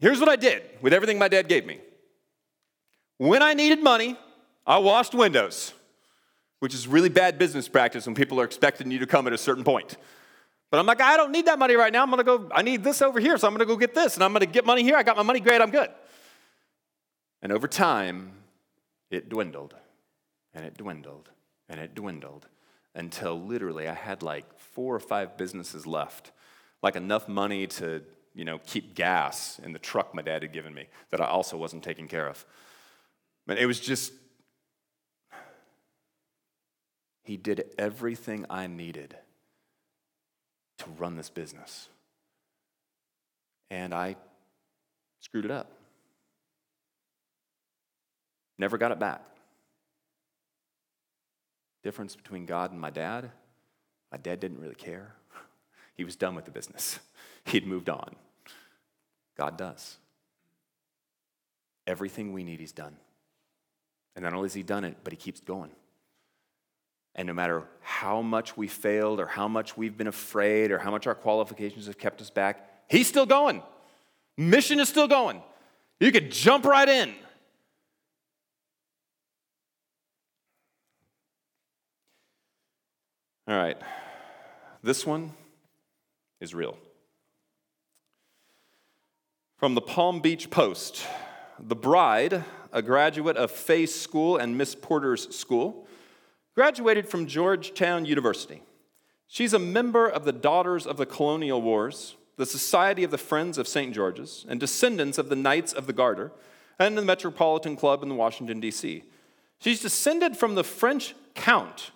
here's 0.00 0.20
what 0.20 0.28
I 0.28 0.36
did 0.36 0.62
with 0.80 0.92
everything 0.92 1.18
my 1.18 1.28
dad 1.28 1.48
gave 1.48 1.66
me 1.66 1.78
when 3.22 3.40
I 3.40 3.54
needed 3.54 3.80
money, 3.80 4.16
I 4.66 4.78
washed 4.78 5.14
windows, 5.14 5.72
which 6.58 6.74
is 6.74 6.88
really 6.88 7.08
bad 7.08 7.38
business 7.38 7.68
practice 7.68 8.04
when 8.04 8.16
people 8.16 8.40
are 8.40 8.44
expecting 8.44 8.90
you 8.90 8.98
to 8.98 9.06
come 9.06 9.28
at 9.28 9.32
a 9.32 9.38
certain 9.38 9.62
point. 9.62 9.96
But 10.72 10.80
I'm 10.80 10.86
like, 10.86 11.02
I 11.02 11.18
don't 11.18 11.32
need 11.32 11.44
that 11.46 11.58
money 11.58 11.76
right 11.76 11.92
now. 11.92 12.02
I'm 12.02 12.08
gonna 12.08 12.24
go, 12.24 12.48
I 12.50 12.62
need 12.62 12.82
this 12.82 13.02
over 13.02 13.20
here, 13.20 13.36
so 13.36 13.46
I'm 13.46 13.52
gonna 13.52 13.66
go 13.66 13.76
get 13.76 13.94
this, 13.94 14.14
and 14.14 14.24
I'm 14.24 14.32
gonna 14.32 14.46
get 14.46 14.64
money 14.64 14.82
here. 14.82 14.96
I 14.96 15.02
got 15.02 15.18
my 15.18 15.22
money, 15.22 15.38
great, 15.38 15.60
I'm 15.60 15.70
good. 15.70 15.90
And 17.42 17.52
over 17.52 17.68
time, 17.68 18.32
it 19.10 19.28
dwindled, 19.28 19.74
and 20.54 20.64
it 20.64 20.78
dwindled, 20.78 21.28
and 21.68 21.78
it 21.78 21.94
dwindled 21.94 22.46
until 22.94 23.38
literally 23.38 23.86
I 23.86 23.92
had 23.92 24.22
like 24.22 24.46
four 24.58 24.94
or 24.94 25.00
five 25.00 25.36
businesses 25.36 25.86
left, 25.86 26.32
like 26.82 26.96
enough 26.96 27.28
money 27.28 27.66
to, 27.66 28.02
you 28.34 28.46
know, 28.46 28.58
keep 28.64 28.94
gas 28.94 29.58
in 29.62 29.74
the 29.74 29.78
truck 29.78 30.14
my 30.14 30.22
dad 30.22 30.40
had 30.40 30.54
given 30.54 30.72
me 30.72 30.86
that 31.10 31.20
I 31.20 31.26
also 31.26 31.58
wasn't 31.58 31.82
taking 31.82 32.08
care 32.08 32.26
of. 32.26 32.46
But 33.46 33.58
it 33.58 33.66
was 33.66 33.78
just, 33.78 34.14
he 37.24 37.36
did 37.36 37.66
everything 37.76 38.46
I 38.48 38.68
needed 38.68 39.18
to 40.84 40.90
run 40.98 41.16
this 41.16 41.30
business. 41.30 41.88
And 43.70 43.94
I 43.94 44.16
screwed 45.20 45.44
it 45.44 45.50
up. 45.50 45.70
Never 48.58 48.78
got 48.78 48.92
it 48.92 48.98
back. 48.98 49.22
Difference 51.82 52.14
between 52.14 52.46
God 52.46 52.70
and 52.70 52.80
my 52.80 52.90
dad 52.90 53.30
my 54.12 54.18
dad 54.18 54.38
didn't 54.38 54.60
really 54.60 54.76
care. 54.76 55.14
He 55.94 56.04
was 56.04 56.16
done 56.16 56.34
with 56.34 56.46
the 56.46 56.50
business, 56.50 56.98
he'd 57.44 57.66
moved 57.66 57.90
on. 57.90 58.16
God 59.36 59.58
does. 59.58 59.98
Everything 61.86 62.32
we 62.32 62.44
need, 62.44 62.60
He's 62.60 62.72
done. 62.72 62.96
And 64.16 64.22
not 64.22 64.32
only 64.32 64.46
has 64.46 64.54
He 64.54 64.62
done 64.62 64.84
it, 64.84 64.96
but 65.04 65.12
He 65.12 65.16
keeps 65.16 65.40
going. 65.40 65.70
And 67.14 67.26
no 67.26 67.34
matter 67.34 67.64
how 67.80 68.22
much 68.22 68.56
we 68.56 68.68
failed, 68.68 69.20
or 69.20 69.26
how 69.26 69.48
much 69.48 69.76
we've 69.76 69.96
been 69.96 70.06
afraid, 70.06 70.70
or 70.70 70.78
how 70.78 70.90
much 70.90 71.06
our 71.06 71.14
qualifications 71.14 71.86
have 71.86 71.98
kept 71.98 72.20
us 72.20 72.30
back, 72.30 72.68
He's 72.88 73.06
still 73.06 73.26
going. 73.26 73.62
Mission 74.36 74.78
is 74.80 74.88
still 74.88 75.08
going. 75.08 75.42
You 75.98 76.12
could 76.12 76.30
jump 76.30 76.66
right 76.66 76.88
in. 76.88 77.14
All 83.48 83.56
right. 83.56 83.78
This 84.82 85.06
one 85.06 85.32
is 86.40 86.54
real. 86.54 86.76
From 89.56 89.74
the 89.74 89.80
Palm 89.80 90.20
Beach 90.20 90.50
Post 90.50 91.06
The 91.58 91.76
bride, 91.76 92.44
a 92.72 92.82
graduate 92.82 93.36
of 93.36 93.50
Fay 93.50 93.86
School 93.86 94.36
and 94.36 94.58
Miss 94.58 94.74
Porter's 94.74 95.34
School, 95.34 95.86
graduated 96.54 97.08
from 97.08 97.26
Georgetown 97.26 98.04
University. 98.04 98.62
She's 99.26 99.54
a 99.54 99.58
member 99.58 100.06
of 100.06 100.24
the 100.24 100.32
Daughters 100.32 100.86
of 100.86 100.96
the 100.96 101.06
Colonial 101.06 101.62
Wars, 101.62 102.16
the 102.36 102.46
Society 102.46 103.04
of 103.04 103.10
the 103.10 103.18
Friends 103.18 103.56
of 103.56 103.66
St. 103.66 103.94
George's, 103.94 104.44
and 104.48 104.60
descendants 104.60 105.18
of 105.18 105.28
the 105.28 105.36
Knights 105.36 105.72
of 105.72 105.86
the 105.86 105.92
Garter, 105.92 106.32
and 106.78 106.96
the 106.96 107.02
Metropolitan 107.02 107.76
Club 107.76 108.02
in 108.02 108.16
Washington, 108.16 108.60
D.C. 108.60 109.04
She's 109.58 109.80
descended 109.80 110.36
from 110.36 110.54
the 110.54 110.64
French 110.64 111.14
Count 111.34 111.92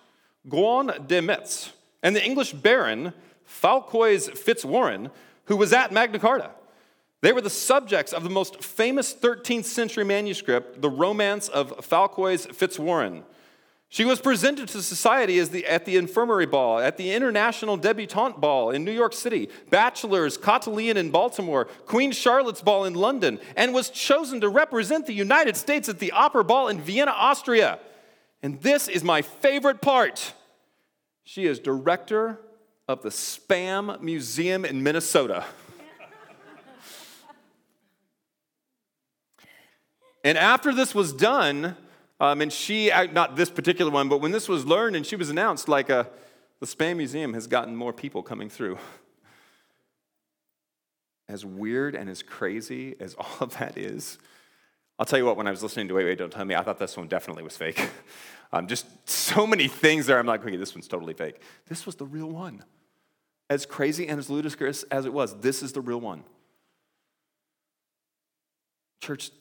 Guyon 0.49 1.05
de 1.07 1.21
Metz 1.21 1.73
and 2.01 2.15
the 2.15 2.23
English 2.23 2.53
baron 2.53 3.13
Falcois 3.45 4.29
Fitzwarren, 4.29 5.11
who 5.45 5.57
was 5.57 5.73
at 5.73 5.91
Magna 5.91 6.19
Carta. 6.19 6.51
They 7.21 7.31
were 7.31 7.41
the 7.41 7.49
subjects 7.49 8.13
of 8.13 8.23
the 8.23 8.29
most 8.29 8.63
famous 8.63 9.13
13th 9.13 9.65
century 9.65 10.03
manuscript, 10.03 10.81
the 10.81 10.89
Romance 10.89 11.49
of 11.49 11.75
Falcois 11.77 12.47
Fitzwarren. 12.47 13.23
She 13.89 14.03
was 14.03 14.19
presented 14.19 14.67
to 14.69 14.81
society 14.81 15.39
the, 15.39 15.65
at 15.65 15.85
the 15.85 15.95
infirmary 15.95 16.45
ball, 16.45 16.79
at 16.79 16.97
the 16.97 17.13
International 17.13 17.77
Debutante 17.77 18.39
Ball 18.39 18.71
in 18.71 18.83
New 18.83 18.91
York 18.91 19.13
City, 19.13 19.47
Bachelor's 19.69 20.37
Cotillion 20.37 20.97
in 20.97 21.09
Baltimore, 21.09 21.65
Queen 21.85 22.11
Charlotte's 22.11 22.61
Ball 22.61 22.83
in 22.83 22.95
London, 22.95 23.39
and 23.55 23.73
was 23.73 23.89
chosen 23.89 24.41
to 24.41 24.49
represent 24.49 25.05
the 25.05 25.13
United 25.13 25.55
States 25.55 25.87
at 25.87 25.99
the 25.99 26.11
Opera 26.11 26.43
Ball 26.43 26.67
in 26.67 26.81
Vienna, 26.81 27.11
Austria. 27.11 27.79
And 28.43 28.61
this 28.61 28.89
is 28.89 29.05
my 29.05 29.21
favorite 29.21 29.81
part. 29.81 30.33
She 31.23 31.45
is 31.45 31.57
director 31.57 32.41
of 32.89 33.03
the 33.03 33.09
Spam 33.09 34.01
Museum 34.01 34.65
in 34.65 34.83
Minnesota. 34.83 35.45
and 40.25 40.37
after 40.37 40.73
this 40.73 40.93
was 40.93 41.13
done, 41.13 41.77
um, 42.19 42.41
and 42.41 42.51
she, 42.51 42.91
uh, 42.91 43.05
not 43.05 43.35
this 43.35 43.49
particular 43.49 43.91
one, 43.91 44.09
but 44.09 44.21
when 44.21 44.31
this 44.31 44.49
was 44.49 44.65
learned 44.65 44.95
and 44.95 45.05
she 45.05 45.15
was 45.15 45.29
announced, 45.29 45.67
like 45.69 45.89
uh, 45.89 46.05
the 46.59 46.65
Spam 46.65 46.97
Museum 46.97 47.33
has 47.33 47.47
gotten 47.47 47.75
more 47.75 47.93
people 47.93 48.23
coming 48.23 48.49
through. 48.49 48.77
As 51.29 51.45
weird 51.45 51.93
and 51.93 52.09
as 52.09 52.23
crazy 52.23 52.95
as 53.01 53.13
all 53.19 53.37
of 53.41 53.57
that 53.57 53.77
is, 53.77 54.17
I'll 54.97 55.05
tell 55.05 55.19
you 55.19 55.25
what, 55.25 55.35
when 55.35 55.45
I 55.45 55.51
was 55.51 55.61
listening 55.61 55.89
to 55.89 55.93
Wait, 55.93 56.05
Wait, 56.05 56.17
Don't 56.17 56.31
Tell 56.31 56.45
Me, 56.45 56.55
I 56.55 56.63
thought 56.63 56.79
this 56.79 56.95
one 56.95 57.09
definitely 57.09 57.43
was 57.43 57.57
fake. 57.57 57.89
Um, 58.53 58.67
just 58.67 58.85
so 59.09 59.45
many 59.45 59.67
things 59.67 60.05
there. 60.05 60.17
I'm 60.17 60.25
like, 60.25 60.39
okay, 60.39 60.55
this 60.55 60.73
one's 60.73 60.87
totally 60.87 61.13
fake. 61.13 61.41
This 61.67 61.85
was 61.85 61.95
the 61.95 62.05
real 62.05 62.29
one. 62.29 62.63
As 63.49 63.65
crazy 63.65 64.07
and 64.07 64.17
as 64.19 64.29
ludicrous 64.29 64.83
as 64.83 65.05
it 65.05 65.11
was, 65.11 65.37
this 65.41 65.61
is 65.61 65.73
the 65.73 65.81
real 65.81 65.99
one. 65.99 66.23
Church, 69.01 69.31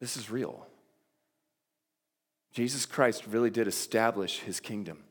this 0.00 0.16
is 0.16 0.30
real. 0.30 0.66
Jesus 2.56 2.86
Christ 2.86 3.26
really 3.26 3.50
did 3.50 3.68
establish 3.68 4.38
his 4.38 4.60
kingdom. 4.60 5.04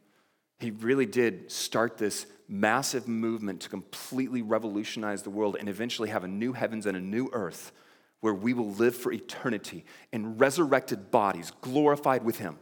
He 0.58 0.72
really 0.72 1.06
did 1.06 1.52
start 1.52 1.96
this 1.96 2.26
massive 2.48 3.08
movement 3.08 3.62
to 3.62 3.70
completely 3.70 4.42
revolutionize 4.42 5.22
the 5.22 5.30
world 5.30 5.56
and 5.60 5.70
eventually 5.70 6.10
have 6.10 6.24
a 6.24 6.28
new 6.28 6.54
heavens 6.54 6.88
and 6.88 6.98
a 6.98 7.00
new 7.00 7.30
earth 7.34 7.72
where 8.22 8.34
we 8.34 8.56
will 8.56 8.72
live 8.72 8.96
for 8.96 9.12
eternity 9.12 9.86
in 10.12 10.40
resurrected 10.40 11.12
bodies, 11.12 11.52
glorified 11.62 12.26
with 12.26 12.40
him. 12.40 12.58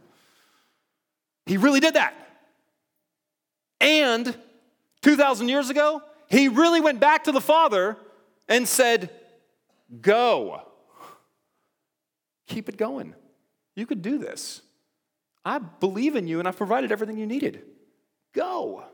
He 1.46 1.56
really 1.56 1.80
did 1.80 1.94
that. 1.94 2.12
And 3.80 4.36
2,000 5.00 5.48
years 5.48 5.70
ago, 5.70 6.02
he 6.28 6.48
really 6.48 6.82
went 6.82 7.00
back 7.00 7.24
to 7.24 7.32
the 7.32 7.40
Father 7.40 7.96
and 8.50 8.68
said, 8.68 9.08
Go. 10.02 10.60
Keep 12.48 12.68
it 12.68 12.76
going. 12.76 13.14
You 13.76 13.86
could 13.86 14.02
do 14.02 14.18
this. 14.18 14.60
I 15.44 15.58
believe 15.58 16.16
in 16.16 16.26
you 16.26 16.38
and 16.38 16.48
I've 16.48 16.56
provided 16.56 16.90
everything 16.90 17.18
you 17.18 17.26
needed. 17.26 17.62
Go. 18.32 18.84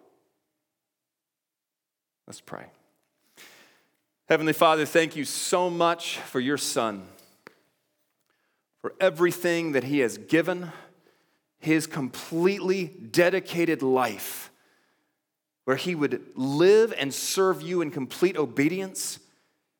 Let's 2.26 2.40
pray. 2.40 2.66
Heavenly 4.28 4.52
Father, 4.52 4.86
thank 4.86 5.16
you 5.16 5.24
so 5.24 5.68
much 5.68 6.18
for 6.18 6.38
your 6.38 6.56
Son, 6.56 7.02
for 8.80 8.94
everything 9.00 9.72
that 9.72 9.84
he 9.84 9.98
has 10.00 10.18
given 10.18 10.70
his 11.58 11.86
completely 11.86 12.86
dedicated 12.86 13.82
life, 13.82 14.50
where 15.64 15.76
he 15.76 15.94
would 15.94 16.22
live 16.36 16.94
and 16.96 17.12
serve 17.12 17.60
you 17.60 17.82
in 17.82 17.90
complete 17.90 18.36
obedience. 18.36 19.18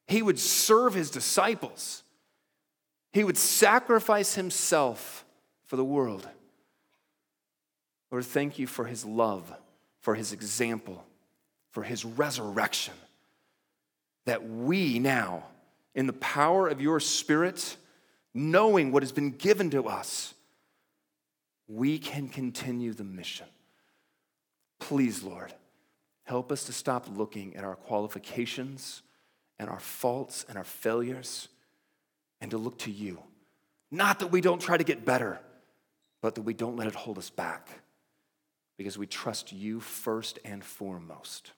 He 0.09 0.23
would 0.23 0.39
serve 0.39 0.95
his 0.95 1.11
disciples. 1.11 2.03
He 3.13 3.25
would 3.25 3.39
sacrifice 3.39 4.35
himself 4.35 5.25
for 5.67 5.77
the 5.77 5.85
world. 5.85 6.29
Lord, 8.11 8.25
thank 8.25 8.59
you 8.59 8.67
for 8.67 8.85
his 8.85 9.05
love, 9.05 9.53
for 10.01 10.15
his 10.15 10.33
example, 10.33 11.05
for 11.71 11.83
his 11.83 12.05
resurrection. 12.05 12.95
That 14.27 14.49
we 14.49 14.99
now, 14.99 15.45
in 15.95 16.07
the 16.07 16.13
power 16.13 16.69
of 16.69 16.81
your 16.81 17.01
Spirit, 17.01 17.77
knowing 18.35 18.93
what 18.93 19.03
has 19.03 19.13
been 19.13 19.31
given 19.31 19.71
to 19.71 19.87
us, 19.87 20.35
we 21.69 21.99
can 21.99 22.29
continue 22.29 22.93
the 22.93 23.05
mission. 23.05 23.47
Please, 24.81 25.23
Lord, 25.23 25.55
help 26.25 26.51
us 26.51 26.65
to 26.65 26.73
stop 26.73 27.07
looking 27.15 27.55
at 27.57 27.65
our 27.65 27.77
qualifications 27.77 29.03
and 29.59 29.71
our 29.71 29.79
faults 29.79 30.45
and 30.49 30.59
our 30.59 30.65
failures 30.65 31.49
and 32.41 32.51
to 32.51 32.59
look 32.59 32.79
to 32.79 32.91
you. 32.91 33.19
Not 33.91 34.19
that 34.21 34.29
we 34.29 34.41
don't 34.41 34.61
try 34.61 34.77
to 34.77 34.85
get 34.85 35.05
better, 35.05 35.39
but 36.23 36.35
that 36.35 36.43
we 36.43 36.55
don't 36.55 36.77
let 36.77 36.89
it 36.89 36.95
hold 36.95 37.19
us 37.19 37.31
back 37.31 37.69
because 38.81 38.97
we 38.97 39.07
trust 39.07 39.53
you 39.53 39.79
first 39.79 40.39
and 40.43 40.65
foremost. 40.65 41.53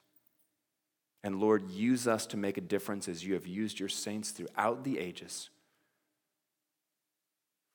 And 1.22 1.38
Lord, 1.38 1.70
use 1.70 2.08
us 2.08 2.26
to 2.26 2.36
make 2.36 2.58
a 2.58 2.60
difference 2.60 3.06
as 3.06 3.24
you 3.24 3.34
have 3.34 3.46
used 3.46 3.78
your 3.78 3.88
saints 3.88 4.32
throughout 4.32 4.82
the 4.82 4.98
ages 4.98 5.48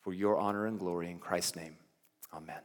for 0.02 0.14
your 0.14 0.38
honor 0.38 0.66
and 0.66 0.78
glory 0.78 1.10
in 1.10 1.18
Christ's 1.18 1.56
name. 1.56 1.78
Amen. 2.34 2.60